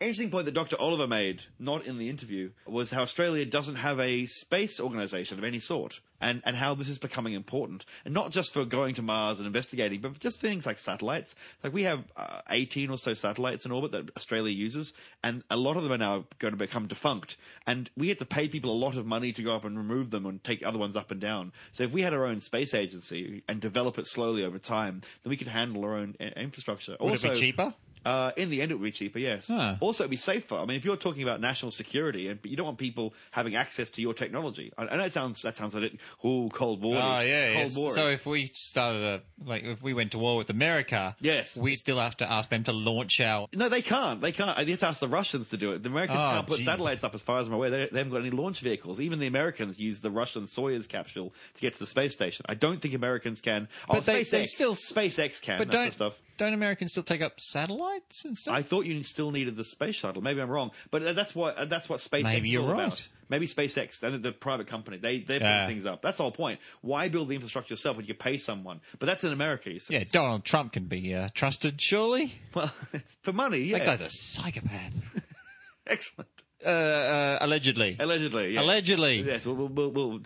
[0.00, 0.76] Interesting point that Dr.
[0.80, 5.44] Oliver made, not in the interview, was how Australia doesn't have a space organization of
[5.44, 7.84] any sort, and, and how this is becoming important.
[8.06, 11.34] And not just for going to Mars and investigating, but just things like satellites.
[11.62, 15.56] Like we have uh, 18 or so satellites in orbit that Australia uses, and a
[15.58, 17.36] lot of them are now going to become defunct.
[17.66, 20.10] And we have to pay people a lot of money to go up and remove
[20.10, 21.52] them and take other ones up and down.
[21.72, 25.28] So if we had our own space agency and develop it slowly over time, then
[25.28, 26.96] we could handle our own uh, infrastructure.
[27.00, 27.74] Would also, it be cheaper?
[28.04, 29.48] Uh, in the end, it would be cheaper, yes.
[29.48, 29.76] Huh.
[29.80, 30.56] Also, it'd be safer.
[30.56, 33.90] I mean, if you're talking about national security, and you don't want people having access
[33.90, 34.72] to your technology.
[34.78, 35.92] I, I know it sounds that sounds like
[36.24, 36.96] oh, Cold War.
[36.96, 37.52] Oh yeah.
[37.54, 37.76] Cold yes.
[37.76, 37.90] War.
[37.90, 41.56] So if we started a like if we went to war with America, Yes.
[41.56, 43.48] we still have to ask them to launch our.
[43.54, 44.20] no, they can't.
[44.20, 44.56] They can't.
[44.56, 45.82] They have to ask the Russians to do it.
[45.82, 46.66] The Americans Oh, can't put geez.
[46.66, 47.70] satellites up, as far as I'm aware.
[47.70, 49.00] They, they haven't got any launch vehicles.
[49.00, 52.44] Even the Americans use the Russian Soyuz capsule to get to the space station.
[52.48, 53.68] I don't think Americans can.
[53.88, 55.58] Oh, But they- SpaceX, they still- SpaceX can.
[55.58, 57.89] But don't of don't Americans still take up satellites
[58.24, 58.54] and stuff?
[58.54, 60.22] I thought you still needed the space shuttle.
[60.22, 62.86] Maybe I'm wrong, but that's what that's what SpaceX Maybe is you're all right.
[62.88, 63.08] about.
[63.28, 65.66] Maybe SpaceX, and the private company, they they put Yeah.
[65.66, 66.02] things up.
[66.02, 66.58] That's the whole point.
[66.80, 68.80] Why build the infrastructure yourself when you pay someone?
[68.98, 69.70] But that's in America.
[69.70, 69.94] You see.
[69.94, 72.32] yeah, Donald Trump can be uh, trusted, surely.
[72.54, 73.58] Well, it's for money.
[73.60, 73.78] Yeah.
[73.78, 74.92] That guy's a psychopath.
[75.86, 76.28] excellent.
[76.64, 77.96] uh, uh, allegedly.
[77.98, 78.54] Allegedly.
[78.54, 78.62] Yes.
[78.62, 79.22] Allegedly.
[79.22, 79.44] Yes.
[79.46, 80.20] We'll, we'll, we'll, we'll,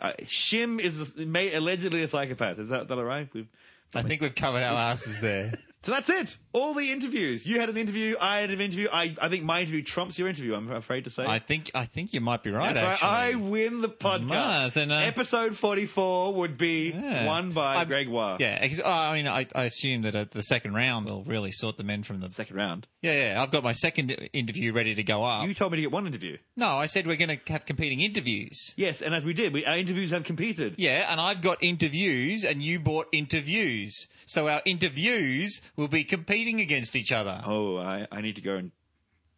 [0.00, 2.58] uh, Shim is may, allegedly a psychopath.
[2.58, 3.28] Is that, that all right?
[3.32, 3.48] We've,
[3.94, 5.54] I think we've covered our asses there.
[5.82, 6.36] So that's it.
[6.52, 7.46] All the interviews.
[7.46, 8.16] You had an interview.
[8.20, 8.88] I had an interview.
[8.90, 10.54] I, I think my interview trumps your interview.
[10.54, 11.24] I'm afraid to say.
[11.24, 12.74] I think I think you might be right.
[12.74, 12.92] That's right.
[12.94, 13.08] actually.
[13.08, 14.76] I win the podcast.
[14.76, 17.26] And, uh, Episode 44 would be Yeah.
[17.26, 18.38] won by I- Gregoire.
[18.40, 21.84] Yeah, I mean, I, I assume that at the second round will really sort the
[21.84, 22.30] men from the.
[22.30, 22.86] Second round.
[23.02, 23.42] Yeah, yeah.
[23.42, 25.46] I've got my second interview ready to go up.
[25.46, 26.38] You told me to get one interview.
[26.56, 28.74] No, I said we're going to have competing interviews.
[28.76, 30.74] Yes, and as we did, we, our interviews have competed.
[30.78, 34.08] Yeah, and I've got interviews, and you bought interviews.
[34.28, 37.40] So our interviews will be competing against each other.
[37.46, 38.72] Oh, I, I need to go and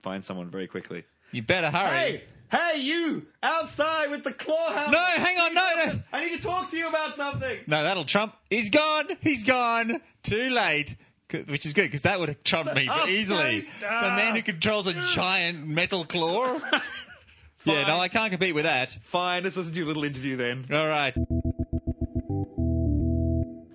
[0.03, 1.05] find someone very quickly.
[1.30, 1.88] You better hurry.
[1.88, 4.91] Hey, hey, you outside with the claw hammer.
[4.91, 6.01] No, hang on, no, no.
[6.12, 7.59] I need to talk to you about something.
[7.68, 8.34] No, that'll trump.
[8.51, 9.07] He's gone.
[9.20, 10.01] He's gone.
[10.24, 10.97] Too late.
[11.30, 13.61] C- Which is good because that would have trumped me Oh, easily.
[13.61, 13.68] great.
[13.80, 16.59] The man who controls a giant metal claw.
[17.64, 18.91] yeah, no, I can't compete with that.
[19.05, 20.66] Fine, let's listen to your little interview then.
[20.72, 21.14] All right.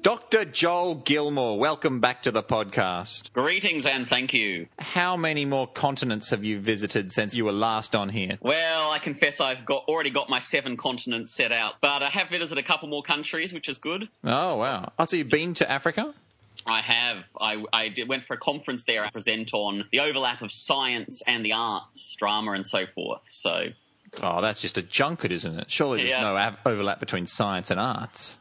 [0.09, 0.45] Dr.
[0.45, 3.33] Joel Gilmore, welcome back to the podcast.
[3.33, 4.67] Greetings and thank you.
[4.77, 8.37] How many more continents have you visited since you were last on here?
[8.39, 12.29] Well, I confess I've got already got my seven continents set out, but I have
[12.29, 14.07] visited a couple more countries, which is good.
[14.23, 14.91] Oh, wow.
[14.99, 16.13] Oh, so you've been to Africa?
[16.67, 17.23] I have.
[17.41, 19.03] I, I did, went for a conference there.
[19.03, 23.21] I present on the overlap of science and the arts, drama, and so forth.
[23.31, 23.69] So,
[24.21, 25.71] Oh, that's just a junket, isn't it?
[25.71, 26.21] Surely there's Yeah.
[26.21, 28.35] no overlap between science and arts.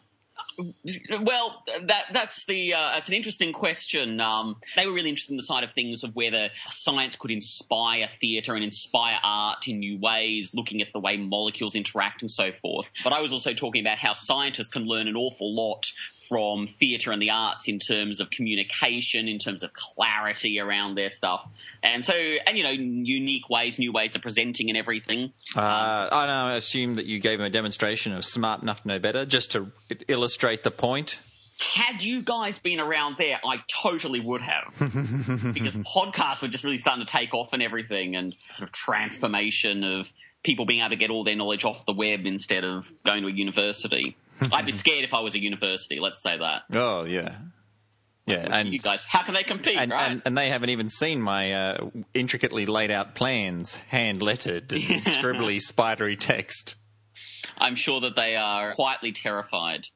[1.22, 4.20] Well, that that's the uh, that's an interesting question.
[4.20, 8.08] Um, they were really interested in the side of things of whether science could inspire
[8.20, 12.50] theatre and inspire art in new ways, looking at the way molecules interact and so
[12.62, 12.86] forth.
[13.02, 15.90] But I was also talking about how scientists can learn an awful lot
[16.34, 21.08] from theatre and the arts in terms of communication, in terms of clarity around their
[21.08, 21.48] stuff,
[21.80, 25.32] and so and you know unique ways, new ways of presenting and everything.
[25.54, 28.88] Uh, I know, I assume that you gave them a demonstration of smart enough to
[28.88, 29.70] know better, just to
[30.08, 31.20] illustrate the point.
[31.56, 34.74] had you guys been around there, I totally would have.
[35.54, 39.84] because podcasts were just really starting to take off and everything, and sort of transformation
[39.84, 40.08] of
[40.42, 43.28] people being able to get all their knowledge off the web instead of going to
[43.28, 44.16] a university.
[44.52, 46.62] I'd be scared if I was a university, let's say that.
[46.72, 47.36] Oh, yeah.
[48.26, 50.10] Yeah, and you guys, how can they compete, and, right?
[50.10, 54.82] and, and they haven't even seen my uh, intricately laid out plans, hand lettered and
[55.04, 56.76] scribbly, spidery text.
[57.58, 59.86] I'm sure that they are quietly terrified.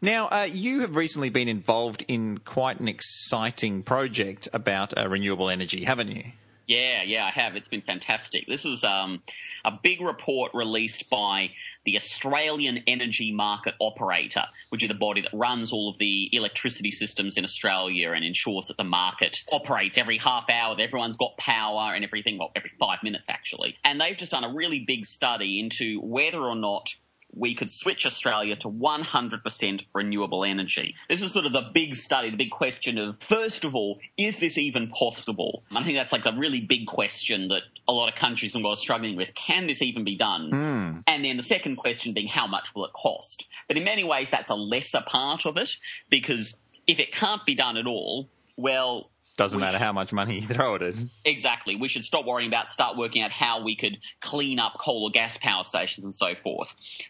[0.00, 5.50] Now, uh, you have recently been involved in quite an exciting project about uh, renewable
[5.50, 6.24] energy, haven't you?
[6.66, 7.56] Yeah, yeah, I have.
[7.56, 8.46] It's been fantastic.
[8.48, 9.22] This is um,
[9.64, 11.50] a big report released by
[11.86, 16.90] the Australian Energy Market Operator, which is a body that runs all of the electricity
[16.90, 21.36] systems in Australia and ensures that the market operates every half hour, that everyone's got
[21.38, 23.76] power and everything, well, every five minutes actually.
[23.84, 26.88] And they've just done a really big study into whether or not
[27.36, 30.94] we could switch Australia to 100% renewable energy.
[31.08, 34.38] This is sort of the big study, the big question of, first of all, is
[34.38, 35.62] this even possible?
[35.70, 38.66] I think that's like the really big question that a lot of countries in the
[38.66, 39.34] world are struggling with.
[39.34, 40.50] Can this even be done?
[40.50, 40.98] Hmm.
[41.06, 43.46] And then the second question being, how much will it cost?
[43.68, 45.70] But in many ways, that's a lesser part of it
[46.10, 46.54] because
[46.86, 50.76] if it can't be done at all, well, Doesn't matter how much money you throw
[50.76, 50.94] at it.
[51.24, 51.76] Exactly.
[51.76, 55.10] We should stop worrying about start working out how we could clean up coal or
[55.10, 56.68] gas power stations and so forth.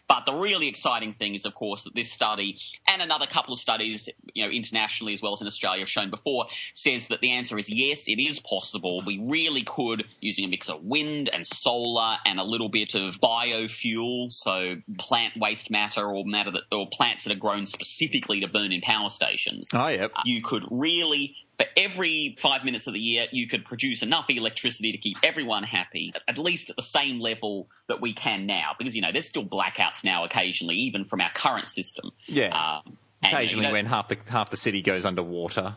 [0.09, 3.59] But the really exciting thing is, of course, that this study and another couple of
[3.59, 7.31] studies, you know, internationally as well as in Australia, have shown before, says that the
[7.31, 9.01] answer is yes, it is possible.
[9.05, 13.15] We really could, using a mix of wind and solar and a little bit of
[13.21, 18.47] biofuel, so plant waste matter or matter that, or plants that are grown specifically to
[18.47, 19.69] burn in power stations.
[19.73, 20.11] Oh, yep.
[20.25, 24.91] You could really for every five minutes of the year, you could produce enough electricity
[24.91, 28.71] to keep everyone happy, at least at the same level that we can now.
[28.77, 32.11] Because, you know, there's still blackouts now occasionally, even from our current system.
[32.27, 32.49] Yeah.
[32.85, 35.75] Um, and, Occasionally, you know, when half the half the city goes underwater.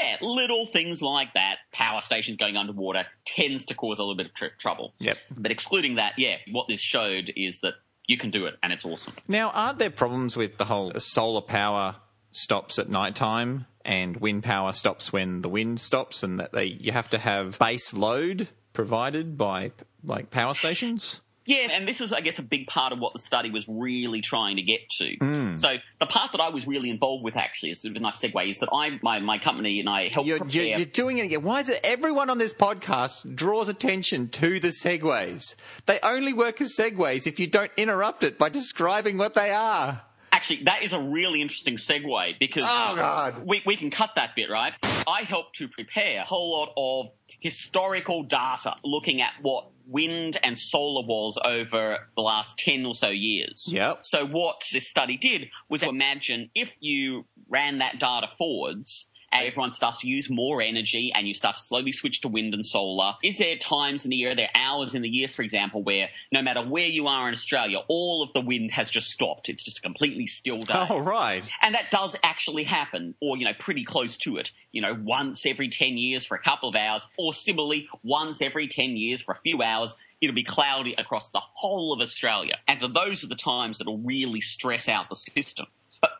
[0.00, 4.26] Yeah, little things like that, power stations going underwater, tends to cause a little bit
[4.26, 4.92] of tr- trouble.
[4.98, 5.16] Yep.
[5.36, 7.74] But excluding that, yeah, what this showed is that
[8.06, 9.14] you can do it, and it's awesome.
[9.26, 11.96] Now, aren't there problems with the whole solar power
[12.32, 16.66] stops at night time and wind power stops when the wind stops, and that they
[16.66, 19.72] you have to have base load provided by
[20.04, 21.20] like power stations?
[21.46, 24.20] Yes, and this is, I guess, a big part of what the study was really
[24.20, 25.16] trying to get to.
[25.16, 25.56] Hmm.
[25.56, 28.18] So the part that I was really involved with, actually, is sort of a nice
[28.18, 30.62] segue, is that I, my, my company and I helped You're, prepare.
[30.62, 31.42] you're, you're doing it again.
[31.42, 35.54] Why is it everyone on this podcast draws attention to the segues?
[35.86, 40.02] They only work as segues if you don't interrupt it by describing what they are.
[40.38, 43.44] Actually, that is a really interesting segue because Oh, God.
[43.44, 44.72] we, we can cut that bit, right?
[44.84, 47.10] I helped to prepare a whole lot of
[47.40, 53.08] historical data looking at what wind and solar was over the last 10 or so
[53.08, 53.64] years.
[53.66, 54.06] Yep.
[54.06, 59.98] So what this study did was imagine if you ran that data forwards everyone starts
[59.98, 63.38] to use more energy and you start to slowly switch to wind and solar, is
[63.38, 66.42] there times in the year, are there hours in the year, for example, where no
[66.42, 69.48] matter where you are in Australia, all of the wind has just stopped.
[69.48, 70.86] It's just a completely still day.
[70.88, 71.48] Oh, right.
[71.62, 74.50] And that does actually happen, or, you know, pretty close to it.
[74.72, 78.68] You know, once every 10 years for a couple of hours, or similarly, once every
[78.68, 82.58] 10 years for a few hours, it'll be cloudy across the whole of Australia.
[82.66, 85.66] And so those are the times that'll really stress out the system.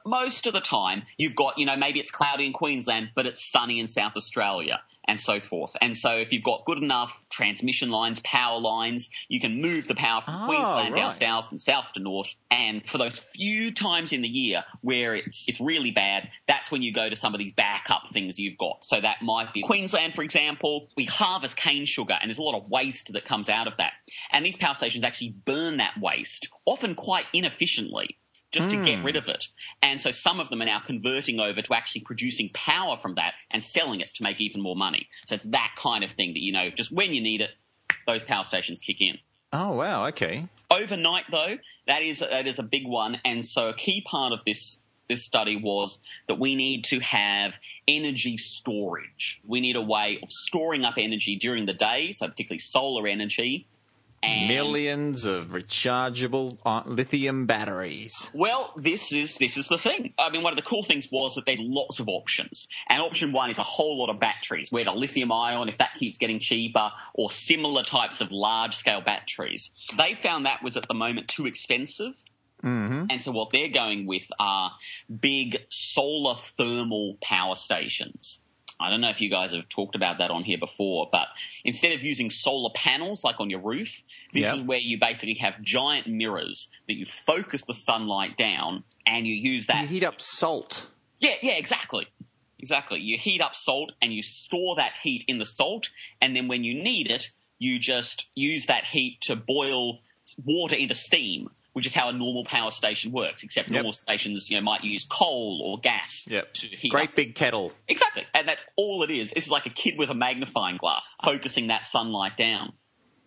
[0.09, 3.45] Most of the time, you've got, you know, maybe it's cloudy in Queensland, but it's
[3.45, 5.75] sunny in South Australia and so forth.
[5.81, 9.95] And so if you've got good enough transmission lines, power lines, you can move the
[9.95, 12.29] power from Oh, Queensland down south and south to north.
[12.51, 16.83] And for those few times in the year where it's it's really bad, that's when
[16.83, 18.85] you go to some of these backup things you've got.
[18.85, 20.89] So that might be Queensland, for example.
[20.97, 23.93] We harvest cane sugar, and there's a lot of waste that comes out of that.
[24.31, 28.19] And these power stations actually burn that waste, often quite inefficiently.
[28.51, 29.19] Just to get rid hmm.
[29.19, 29.45] of it.
[29.83, 33.35] And so some of them are now converting over to actually producing power from that
[33.51, 35.07] and selling it to make even more money.
[35.27, 37.51] So it's that kind of thing that, you know, just when you need it,
[38.07, 39.19] those power stations kick in.
[39.53, 40.07] Oh, wow.
[40.09, 40.49] Okay.
[40.71, 44.45] Overnight, though, that is that is a big one, and so a key part of
[44.45, 44.79] this
[45.09, 47.55] this study was that we need to have
[47.89, 49.41] energy storage.
[49.47, 53.67] We need a way of storing up energy during the day, so particularly solar energy.
[54.23, 58.29] And Millions of rechargeable uh, lithium batteries.
[58.35, 60.13] Well, this is this is the thing.
[60.19, 63.33] I mean, one of the cool things was that there's lots of options, and option
[63.33, 66.91] one is a whole lot of batteries, whether lithium ion, if that keeps getting cheaper,
[67.15, 69.71] or similar types of large scale batteries.
[69.97, 72.15] They found that was at the moment too expensive.
[72.65, 73.05] Mm-hmm.
[73.11, 74.73] And so what they're going with are
[75.21, 78.41] big solar thermal power stations.
[78.81, 81.27] I don't know if you guys have talked about that on here before, but
[81.65, 83.89] instead of using solar panels like on your roof,
[84.33, 84.55] this Yeah.
[84.55, 89.35] is where you basically have giant mirrors that you focus the sunlight down and you
[89.35, 89.83] use that.
[89.83, 90.87] You heat up salt.
[91.19, 92.07] Yeah, yeah, exactly.
[92.61, 93.01] Exactly.
[93.01, 95.89] You heat up salt and you store that heat in the salt,
[96.21, 99.99] and then when you need it, you just use that heat to boil
[100.45, 101.49] water into steam,
[101.79, 103.75] which is how a normal power station works, except Yep.
[103.75, 106.53] normal stations, you know, might use coal or gas Yep.
[106.55, 107.15] to heat Great up.
[107.15, 107.73] big kettle.
[107.87, 108.27] Exactly.
[108.35, 109.33] And that's all it is.
[109.37, 112.73] It's like a kid with a magnifying glass, focusing that sunlight down.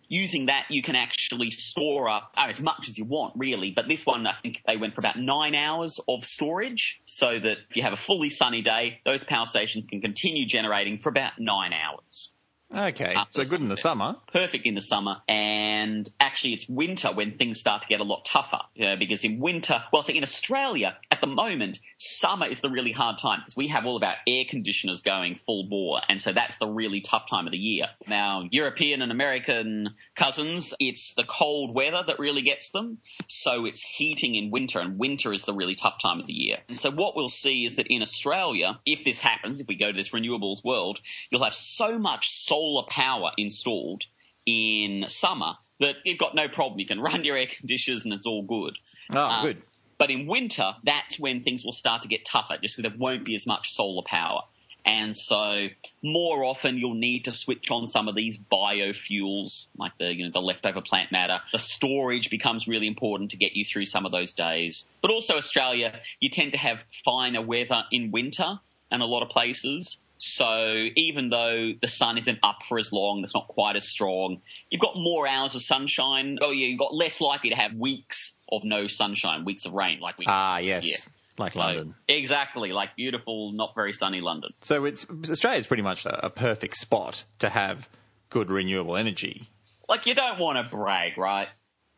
[0.08, 3.70] Using that, you can actually store up oh, as much as you want, really.
[3.74, 7.56] But this one, I think they went for about nine hours of storage, so that
[7.70, 11.32] if you have a fully sunny day, those power stations can continue generating for about
[11.38, 12.30] nine hours.
[12.74, 14.16] Okay, so good in the summer.
[14.32, 18.24] perfect in the summer, and actually it's winter when things start to get a lot
[18.24, 18.60] tougher.
[18.82, 22.92] Uh, because in winter, well, so in Australia at the moment, summer is the really
[22.92, 26.32] hard time because we have all of our air conditioners going full bore, and so
[26.32, 27.86] that's the really tough time of the year.
[28.08, 32.98] Now, European and American cousins, it's the cold weather that really gets them,
[33.28, 36.58] so it's heating in winter, and winter is the really tough time of the year.
[36.68, 39.92] And so what we'll see is that in Australia, if this happens, if we go
[39.92, 41.00] to this renewables world,
[41.30, 44.04] you'll have so much solar power installed
[44.46, 46.78] in summer that you've got no problem.
[46.80, 48.78] You can run your air conditioners and it's all good.
[49.12, 49.62] Oh, Uh, good.
[49.98, 53.24] But in winter, that's when things will start to get tougher, just so there won't
[53.24, 54.40] be as much solar power.
[54.84, 55.68] And so
[56.02, 60.32] more often you'll need to switch on some of these biofuels, like the you know
[60.32, 61.38] the leftover plant matter.
[61.52, 64.84] The storage becomes really important to get you through some of those days.
[65.00, 68.58] But also Australia, you tend to have finer weather in winter
[68.90, 69.98] in a lot of places.
[70.24, 74.40] So even though the sun isn't up for as long, it's not quite as strong,
[74.70, 76.38] you've got more hours of sunshine.
[76.40, 79.98] Oh, yeah, you've got less likely to have weeks of no sunshine, weeks of rain,
[79.98, 80.96] like we Ah, yes, Yeah.
[81.38, 81.96] like so, London.
[82.06, 84.50] Exactly, like beautiful, not very sunny London.
[84.62, 87.88] So it's Australia's pretty much a, a perfect spot to have
[88.30, 89.48] good renewable energy.
[89.88, 91.48] Like you don't want to brag, right?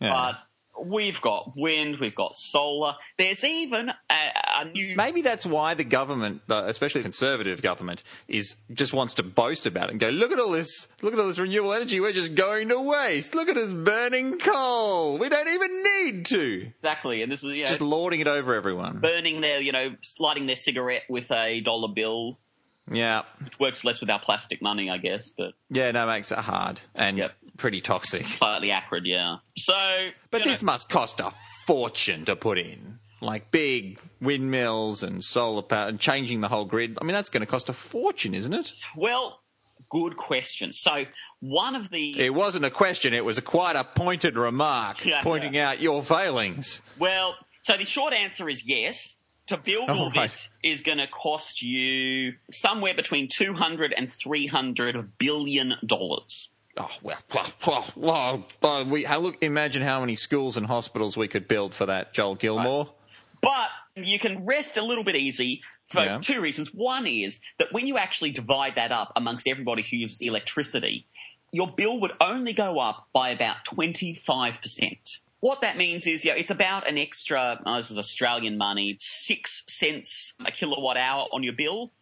[0.01, 0.09] Yeah.
[0.33, 0.37] But
[0.83, 2.95] we've got wind, we've got solar.
[3.18, 4.14] There's even a,
[4.61, 4.95] a new.
[4.97, 9.66] Maybe that's why the government, uh, especially the conservative government, is just wants to boast
[9.66, 12.01] about it and go, look at all this, look at all this renewable energy.
[12.01, 13.35] We're just going to waste.
[13.35, 15.18] Look at us burning coal.
[15.18, 16.70] We don't even need to.
[16.79, 18.99] Exactly, and this is you know, Just lording it over everyone.
[19.01, 22.39] burning their, you know, lighting their cigarette with a dollar bill.
[22.91, 26.39] Yeah, Which works less with our plastic money, I guess, but yeah, no, makes it
[26.39, 27.32] hard and Yep.
[27.57, 28.26] pretty toxic.
[28.26, 29.37] slightly acrid, yeah.
[29.57, 29.72] So,
[30.30, 31.32] But you know, this must cost a
[31.66, 32.99] fortune to put in.
[33.22, 36.99] Like big windmills and solar power and changing the whole grid.
[37.01, 38.72] I mean, that's going to cost a fortune, isn't it?
[38.97, 39.41] well,
[39.91, 40.72] good question.
[40.72, 41.05] So,
[41.41, 45.22] one of the It wasn't a question, it was a quite a pointed remark Yeah.
[45.22, 46.82] pointing out your failings.
[46.99, 49.16] Well, so the short answer is yes.
[49.49, 50.30] To build all All right.
[50.30, 56.49] this is going to cost you somewhere between 200 and 300 billion dollars.
[56.76, 61.16] Oh, well, well, well, well, well, we, uh, look, imagine how many schools and hospitals
[61.16, 62.88] we could build for that, Joel Gilmore.
[63.42, 66.18] But you can rest a little bit easy for Yeah.
[66.22, 66.72] two reasons.
[66.74, 71.07] One is that when you actually divide that up amongst everybody who uses electricity,
[71.53, 75.18] your bill would only go up by about 25%.
[75.45, 79.62] What that means is, yeah, it's about an extra, oh, this is Australian money, six
[79.68, 81.92] cents a kilowatt hour on your bill.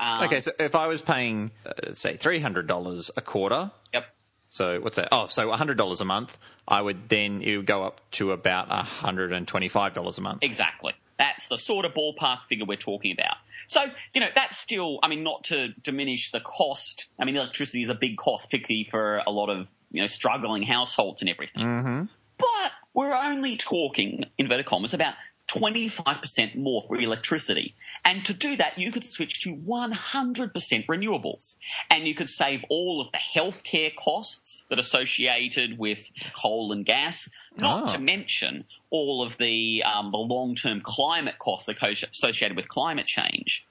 [0.00, 4.04] Um, Okay, so if I was paying, uh, say, $300 a quarter, Yep.
[4.48, 5.10] so what's that?
[5.12, 6.36] Oh, so $100 a month,
[6.66, 10.42] I would then, it would go up to about $125 a month.
[10.42, 10.92] Exactly.
[11.20, 13.36] That's the sort of ballpark figure we're talking about.
[13.68, 13.82] So,
[14.12, 17.06] you know, that's still, I mean, not to diminish the cost.
[17.16, 20.64] I mean, electricity is a big cost, particularly for a lot of, you know, struggling
[20.64, 21.62] households and everything.
[21.62, 22.02] Mm-hmm.
[22.38, 25.14] But we're only talking, inverted commas, about
[25.46, 27.76] 25% more for electricity.
[28.04, 30.52] And to do that, you could switch to 100%
[30.86, 31.54] renewables.
[31.90, 36.84] And you could save all of the healthcare costs that are associated with coal and
[36.84, 37.92] gas, not Ah.
[37.92, 43.64] to mention all of the, um, the long-term climate costs associated with climate change.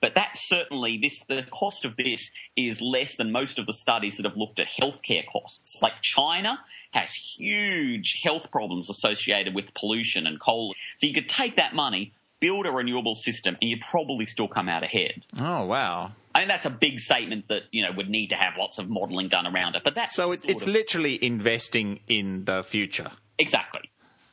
[0.00, 1.22] But that's certainly this.
[1.28, 4.66] The cost of this is less than most of the studies that have looked at
[4.80, 5.80] healthcare costs.
[5.82, 6.60] Like China
[6.92, 10.74] has huge health problems associated with pollution and coal.
[10.96, 14.68] So you could take that money, build a renewable system, and you'd probably still come
[14.68, 15.24] out ahead.
[15.38, 16.12] Oh, wow.
[16.34, 18.88] I mean, that's a big statement that you know would need to have lots of
[18.88, 19.82] modelling done around it.
[19.82, 23.90] But that's So it, it's of- literally investing in the future, exactly,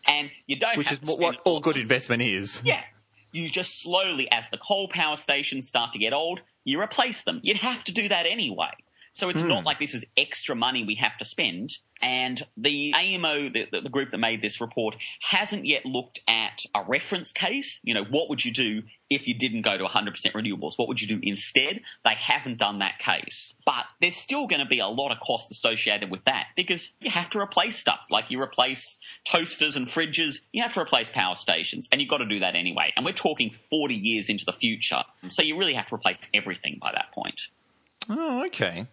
[0.08, 2.62] and you don't which is what, what all good investment is.
[2.64, 2.82] Yeah.
[3.36, 7.42] You just slowly, as the coal power stations start to get old, you replace them.
[7.44, 8.72] You'd have to do that anyway.
[9.16, 9.66] So it's not hmm.
[9.66, 11.78] like this is extra money we have to spend.
[12.02, 16.66] And the AEMO, the, the, the group that made this report, hasn't yet looked at
[16.76, 17.80] a reference case.
[17.84, 20.74] You know, what would you do if you didn't go to 100% renewables?
[20.76, 21.80] What would you do instead?
[22.04, 23.54] They haven't done that case.
[23.66, 27.10] But there's still going to be a lot of cost associated with that because you
[27.10, 28.02] have to replace stuff.
[28.10, 32.18] Like you replace toasters and fridges, you have to replace power stations, and you've got
[32.18, 32.92] to do that anyway.
[32.98, 35.04] And we're talking 40 years into the future.
[35.30, 37.40] So you really have to replace everything by that point.
[38.10, 38.88] Oh, okay.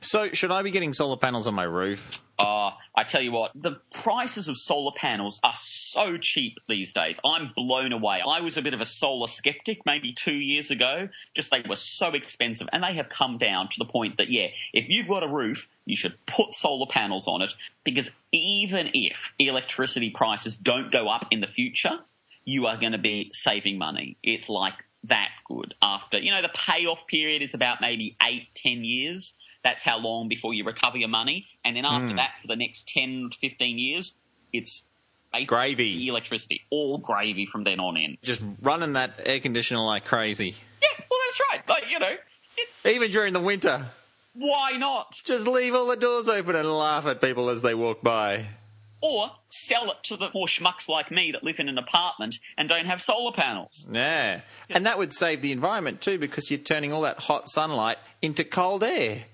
[0.00, 2.10] So should I be getting solar panels on my roof?
[2.38, 7.18] Uh, I tell you what, the prices of solar panels are so cheap these days.
[7.24, 8.20] I'm blown away.
[8.24, 11.08] I was a bit of a solar skeptic maybe two years ago.
[11.34, 14.48] Just they were so expensive, and they have come down to the point that, yeah,
[14.72, 17.50] if you've got a roof, you should put solar panels on it
[17.82, 21.98] because even if electricity prices don't go up in the future,
[22.44, 24.16] you are going to be saving money.
[24.22, 24.74] It's like
[25.04, 29.34] that good after, you know, the payoff period is about maybe eight, ten years.
[29.64, 31.46] That's how long before you recover your money.
[31.64, 32.16] And then after Hmm.
[32.16, 34.14] that, for the next 10, 15 years,
[34.52, 34.82] it's
[35.46, 36.08] Gravy.
[36.08, 38.16] electricity, all gravy from then on in.
[38.22, 40.54] Just running that air conditioner like crazy.
[40.82, 41.68] Yeah, well, that's right.
[41.68, 42.14] Like, you know,
[42.56, 43.86] it's Even during the winter.
[44.32, 45.14] why not?
[45.24, 48.46] Just leave all the doors open and laugh at people as they walk by.
[49.00, 52.68] Or sell it to the poor schmucks like me that live in an apartment and
[52.68, 53.86] don't have solar panels.
[53.92, 54.40] Yeah.
[54.70, 58.42] And that would save the environment too because you're turning all that hot sunlight into
[58.44, 59.24] cold air.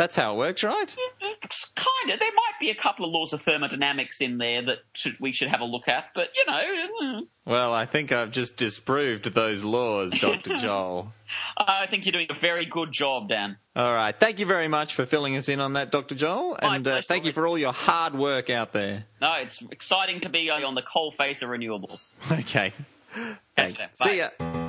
[0.00, 0.96] That's how it works, right?
[1.42, 2.18] It's Kind of.
[2.20, 5.48] There might be a couple of laws of thermodynamics in there that should, we should
[5.48, 9.62] have a look at, but you know, mm, Well, I think I've just disproved those
[9.62, 10.56] laws, Dr.
[10.58, 11.12] Joel.
[11.58, 13.58] I think you're doing a very good job, Dan.
[13.76, 14.18] All right.
[14.18, 16.14] Thank you very much for filling us in on that, Dr.
[16.14, 16.56] Joel.
[16.62, 19.04] And uh, thank you for all your hard work out there.
[19.20, 22.08] No, it's exciting to be on the coal face of renewables.
[22.32, 22.72] Okay.
[23.54, 23.76] Thanks.
[23.98, 24.06] Bye.
[24.06, 24.59] See ya.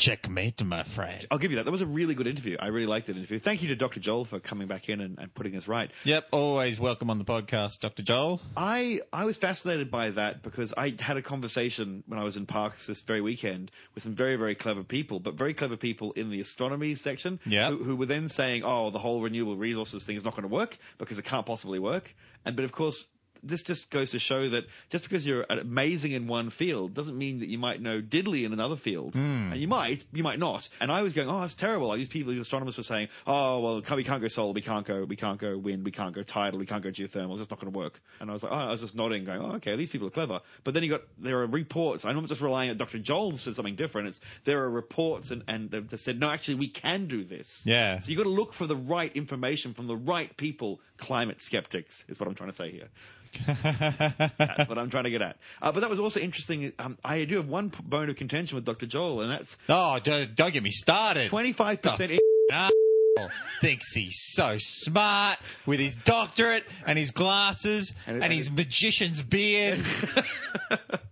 [0.00, 1.26] Checkmate, my friend.
[1.30, 1.66] I'll give you that.
[1.66, 2.56] That was a really good interview.
[2.58, 3.38] I really liked that interview.
[3.38, 4.00] Thank you to Dr.
[4.00, 5.90] Joel for coming back in and, and putting us right.
[6.04, 8.02] Yep, always welcome on the podcast, Dr.
[8.02, 8.40] Joel.
[8.56, 12.46] I I was fascinated by that because I had a conversation when I was in
[12.46, 16.30] Parkes this very weekend with some very very clever people, but very clever people in
[16.30, 17.68] the astronomy section, Yeah.
[17.68, 20.54] who, who were then saying, "Oh, the whole renewable resources thing is not going to
[20.54, 22.14] work because it can't possibly work."
[22.46, 23.04] And but of course.
[23.42, 27.40] This just goes to show that just because you're amazing in one field doesn't mean
[27.40, 29.14] that you might know diddly in another field.
[29.14, 29.52] Hmm.
[29.52, 30.68] And you might, you might not.
[30.80, 31.88] And I was going, oh, that's terrible.
[31.88, 34.86] Like these people, these astronomers were saying, oh, well, we can't go solar, we can't
[34.86, 37.32] go, we can't go wind, we can't go tidal, we can't go geothermal.
[37.32, 38.00] It's just not going to work.
[38.20, 40.12] And I was like, oh, I was just nodding, going, oh, okay, these people are
[40.12, 40.40] clever.
[40.64, 42.04] But then you got there are reports.
[42.04, 42.98] I'm not just relying on Dr.
[42.98, 44.08] Joel said something different.
[44.08, 47.62] It's there are reports and and they said, no, actually, we can do this.
[47.64, 47.98] Yeah.
[47.98, 50.80] So you got to look for the right information from the right people.
[50.98, 52.88] Climate skeptics is what I'm trying to say here.
[53.46, 55.36] That's what I'm trying to get at.
[55.62, 56.72] Uh, but that was also interesting.
[56.78, 58.86] Um, I do have one bone of contention with Dr.
[58.86, 61.30] Joel, and that's Oh, don't, don't get me started.
[61.30, 62.18] 25%
[62.52, 69.22] asshole thinks he's so smart with his doctorate and his glasses And- and, his magician's
[69.22, 69.84] beard.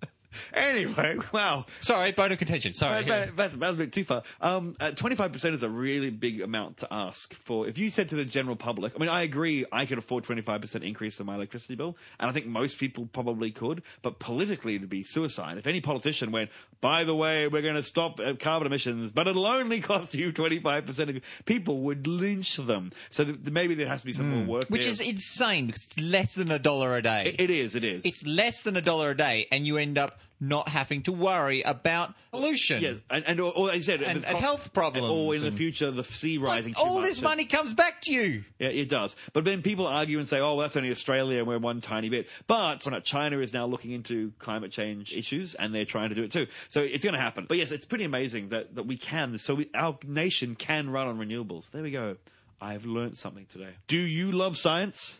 [0.55, 1.66] Anyway, wow.
[1.80, 2.72] Sorry, bone of contention.
[2.74, 3.05] Sorry.
[3.05, 4.22] That, that, that was a bit too far.
[4.41, 7.66] Um, uh, 25% is a really big amount to ask for.
[7.68, 10.82] If you said to the general public, I mean, I agree, I could afford 25%
[10.86, 14.89] increase in my electricity bill, and I think most people probably could, but politically it'd
[14.89, 15.59] be suicide.
[15.59, 19.26] If any politician went, by the way, we're going to stop uh, carbon emissions, but
[19.26, 22.93] it'll only cost you 25%, of, people would lynch them.
[23.11, 24.72] So th- maybe there has to be some more work Hmm.
[24.74, 24.91] Which there.
[24.93, 27.34] is insane because it's less than a dollar a day.
[27.39, 28.05] It- it is, it is.
[28.05, 31.62] It's less than a dollar a day, and you end up not having to worry
[31.62, 32.82] about pollution.
[32.82, 35.91] Yeah, and, and or, or I said, And- and health problems or in the future,
[35.91, 36.74] the sea rising.
[36.76, 38.45] All much this money comes back to you.
[38.59, 39.16] Yeah, it does.
[39.32, 42.09] But then people argue and say, "Oh, well, that's only Australia, and we're one tiny
[42.09, 46.22] bit." But China is now looking into climate change issues, and they're trying to do
[46.22, 46.47] it too.
[46.68, 47.47] So it's going to happen.
[47.49, 49.39] But yes, it's pretty amazing that that we can.
[49.39, 51.70] So we, our nation can run on renewables.
[51.70, 52.16] There we go.
[52.61, 53.70] I've learned something today.
[53.86, 55.16] Do you love science?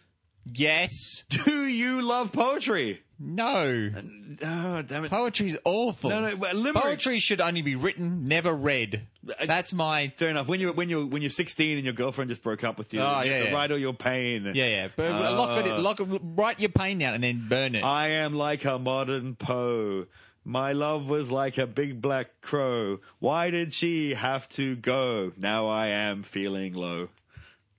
[0.55, 1.25] Yes.
[1.31, 3.01] Do you love poetry?
[3.21, 3.91] No.
[4.43, 5.11] Oh, damn it.
[5.11, 6.11] Poetry's awful.
[6.11, 9.03] No, no, well, limerick- Poetry should only be written, never read.
[9.45, 10.13] That's my.
[10.17, 10.47] Fair enough.
[10.47, 13.01] When you're when you when you're 16 and your girlfriend just broke up with you,
[13.01, 13.53] Oh, you have yeah, to yeah.
[13.55, 14.45] write all your pain.
[14.55, 14.89] Yeah, yeah.
[14.97, 17.83] But lock it, Uh, lock it, write your pain down and then burn it.
[17.85, 20.07] I am like a modern Poe.
[20.45, 23.01] My love was like a big black crow.
[23.19, 25.33] Why did she have to go?
[25.37, 27.09] Now I am feeling low.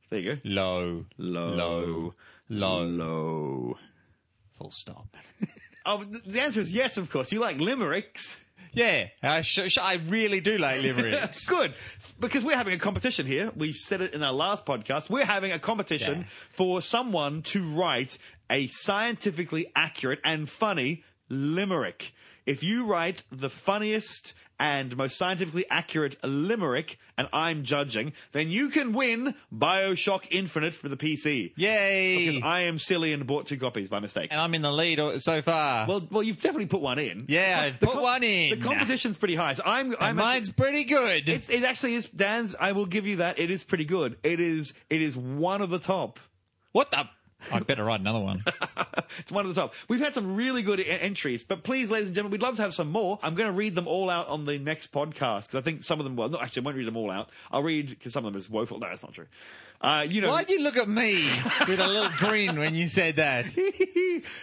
[0.09, 0.39] There you go.
[0.43, 1.05] Low.
[1.17, 1.49] Low.
[1.53, 2.13] Low.
[2.50, 2.84] Low.
[2.84, 3.78] Low.
[4.58, 5.16] Full stop.
[5.86, 7.32] Oh, the answer is yes, of course.
[7.32, 8.39] You like limericks.
[8.74, 11.45] Yeah, I, sh- sh- I really do like limericks.
[11.47, 11.74] Good.
[12.20, 13.50] Because we're having a competition here.
[13.56, 15.10] We said it in our last podcast.
[15.10, 16.26] We're having a competition Yeah.
[16.52, 18.20] for someone to write
[18.52, 22.14] a scientifically accurate and funny limerick.
[22.50, 28.70] If you write the funniest and most scientifically accurate limerick, and I'm judging, then you
[28.70, 31.54] can win Bioshock Infinite for the PC.
[31.56, 32.26] Yay!
[32.26, 34.30] Because I am silly and bought two copies by mistake.
[34.32, 35.88] and I'm in the lead so far.
[35.88, 37.26] Well, well, you've definitely put one in.
[37.28, 38.60] Yeah, I put one in.
[38.60, 39.54] The competition's pretty high.
[39.54, 41.30] So I'm, I'm mine's pretty good.
[41.30, 42.56] it's, it actually is Dan's.
[42.60, 43.38] I will give you that.
[43.38, 44.18] It is pretty good.
[44.24, 44.74] It is.
[44.89, 46.20] It is one of the top.
[46.72, 47.08] what the?
[47.52, 48.44] I better write another one.
[49.20, 49.74] it's one of the top.
[49.88, 52.62] We've had some really good e- entries, but please, ladies and gentlemen, we'd love to
[52.62, 53.20] have some more.
[53.22, 56.00] I'm going to read them all out on the next podcast because I think some
[56.00, 56.16] of them.
[56.16, 57.30] Well, no, actually, I won't read them all out.
[57.52, 58.80] I'll read because some of them is woeful.
[58.80, 59.28] No, that's not true.
[59.82, 61.30] Uh, you know, Why'd you look at me
[61.66, 63.46] with a little grin when you said that?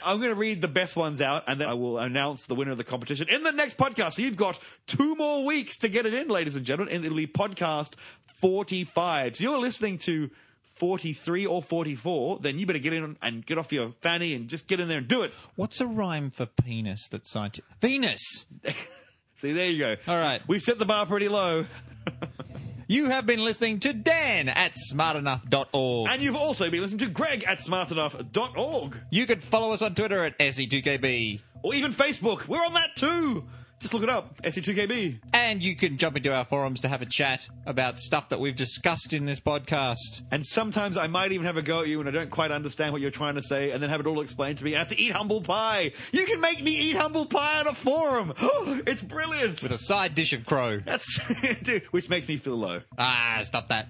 [0.03, 2.71] I'm going to read the best ones out, and then I will announce the winner
[2.71, 4.15] of the competition in the next podcast.
[4.15, 7.19] So you've got two more weeks to get it in, ladies and gentlemen, and it'll
[7.19, 7.93] be podcast
[8.41, 9.37] 45.
[9.37, 10.31] So you're listening to
[10.77, 14.67] 43 or 44, then you better get in and get off your fanny and just
[14.67, 15.33] get in there and do it.
[15.57, 17.71] What's a rhyme for penis that's scientific?
[17.81, 18.47] Venus!
[19.37, 19.97] See, there you go.
[20.07, 20.41] All right.
[20.49, 21.67] We've set the bar pretty low.
[22.89, 26.09] You have been listening to Dan at smartenough.org.
[26.09, 28.97] And you've also been listening to Greg at smartenough.org.
[29.11, 31.41] You can follow us on Twitter at E SE2KB.
[31.65, 32.47] Or even Facebook.
[32.47, 33.45] We're on that too.
[33.79, 34.41] Just look it up.
[34.43, 35.21] E SE2KB.
[35.35, 38.57] And you can jump into our forums to have a chat about stuff that we've
[38.57, 40.23] discussed in this podcast.
[40.31, 42.93] And sometimes I might even have a go at you and I don't quite understand
[42.93, 44.75] what you're trying to say and then have it all explained to me.
[44.75, 45.93] I have to eat humble pie.
[46.11, 48.33] You can make me eat humble pie on a forum.
[48.87, 49.63] it's brilliant.
[49.63, 50.81] With a side dish of crow.
[50.81, 51.21] That's
[51.63, 52.81] dude, which makes me feel low.
[52.97, 53.89] Ah, stop that.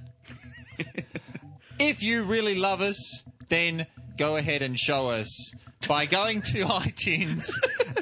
[1.79, 3.87] if you really love us, then
[4.19, 5.55] go ahead and show us
[5.87, 7.51] by going to iTunes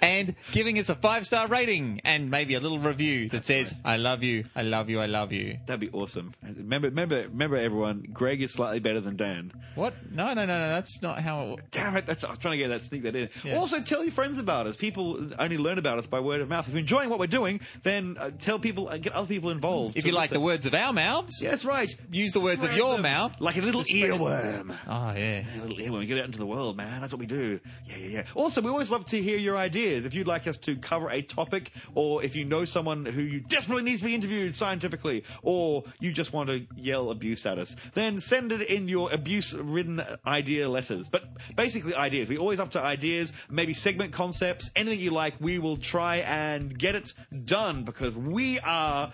[0.02, 3.96] and giving us a five star rating and maybe a little review that says, I
[3.96, 5.58] love you, I love you, I love you.
[5.66, 6.34] That'd be awesome.
[6.42, 8.06] Remember, remember, remember, everyone.
[8.12, 9.52] Greg is slightly better than Dan.
[9.74, 9.94] What?
[10.10, 12.06] No, no, no, no, that's not how it Damn it!
[12.06, 13.28] That's, I was trying to get that, sneak that in.
[13.44, 13.56] Yeah.
[13.56, 14.76] Also, tell your friends about us.
[14.76, 16.66] People only learn about us by word of mouth.
[16.66, 19.96] If you're enjoying what we're doing, then uh, tell people, uh, get other people involved.
[19.96, 21.94] If you like the words of our mouths, Yeah, that's right.
[22.10, 23.40] use the words of your them mouth.
[23.40, 24.76] like a little earworm.
[24.86, 25.44] Oh, yeah.
[25.56, 26.06] A little earworm.
[26.06, 27.00] Get out into the world, man.
[27.00, 27.60] That's what we do.
[27.86, 28.24] Yeah, yeah, yeah.
[28.34, 30.06] Also, we always love to hear your ideas.
[30.06, 33.40] If you'd like us to cover a topic, or if you know someone who you
[33.40, 37.76] desperately needs to be interviewed scientifically, or you just want to yell abuse at us,
[37.94, 41.08] then send it in your abuse-ridden idea letters.
[41.08, 41.24] But
[41.56, 42.28] basically, ideas.
[42.28, 45.34] We always up to ideas, maybe segment concepts, anything you like.
[45.40, 47.12] We will try and get it
[47.44, 49.12] done because we are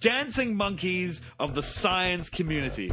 [0.00, 2.92] dancing monkeys of the science community.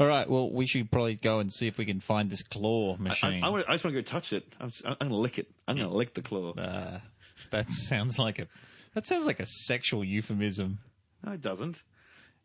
[0.00, 2.94] All right, well, we should probably go and see if we can find this claw
[2.94, 3.42] I, machine.
[3.42, 4.44] I, wanna- I just want to go touch it.
[4.60, 5.48] I'm, just- I'm going to lick it.
[5.66, 6.52] I'm going to lick the claw.
[6.52, 7.00] Uh,
[7.50, 8.46] that sounds like a
[8.94, 10.78] that sounds like a sexual euphemism.
[11.24, 11.82] No, it doesn't.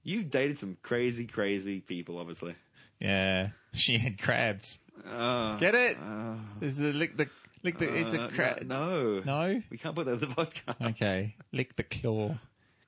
[0.03, 2.55] You've dated some crazy, crazy people, obviously.
[2.99, 4.77] Yeah, she had crabs.
[5.07, 5.97] Uh, Get it?
[6.01, 7.27] uh, Is the lick the
[7.63, 7.93] lick the?
[7.93, 8.63] it's a uh, crab.
[8.63, 9.21] No.
[9.25, 9.61] No.
[9.69, 10.89] We can't put that in the podcast.
[10.91, 12.37] Okay, lick the claw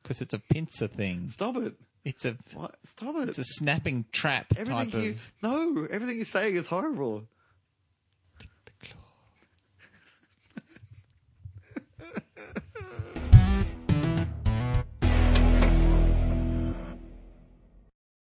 [0.04, 1.30] because it's a pincer thing.
[1.32, 1.74] Stop it.
[2.06, 2.76] It's a What?
[2.86, 3.30] Stop it.
[3.30, 5.20] it's a snapping trap everything type you of.
[5.76, 7.24] no, everything you're saying is horrible.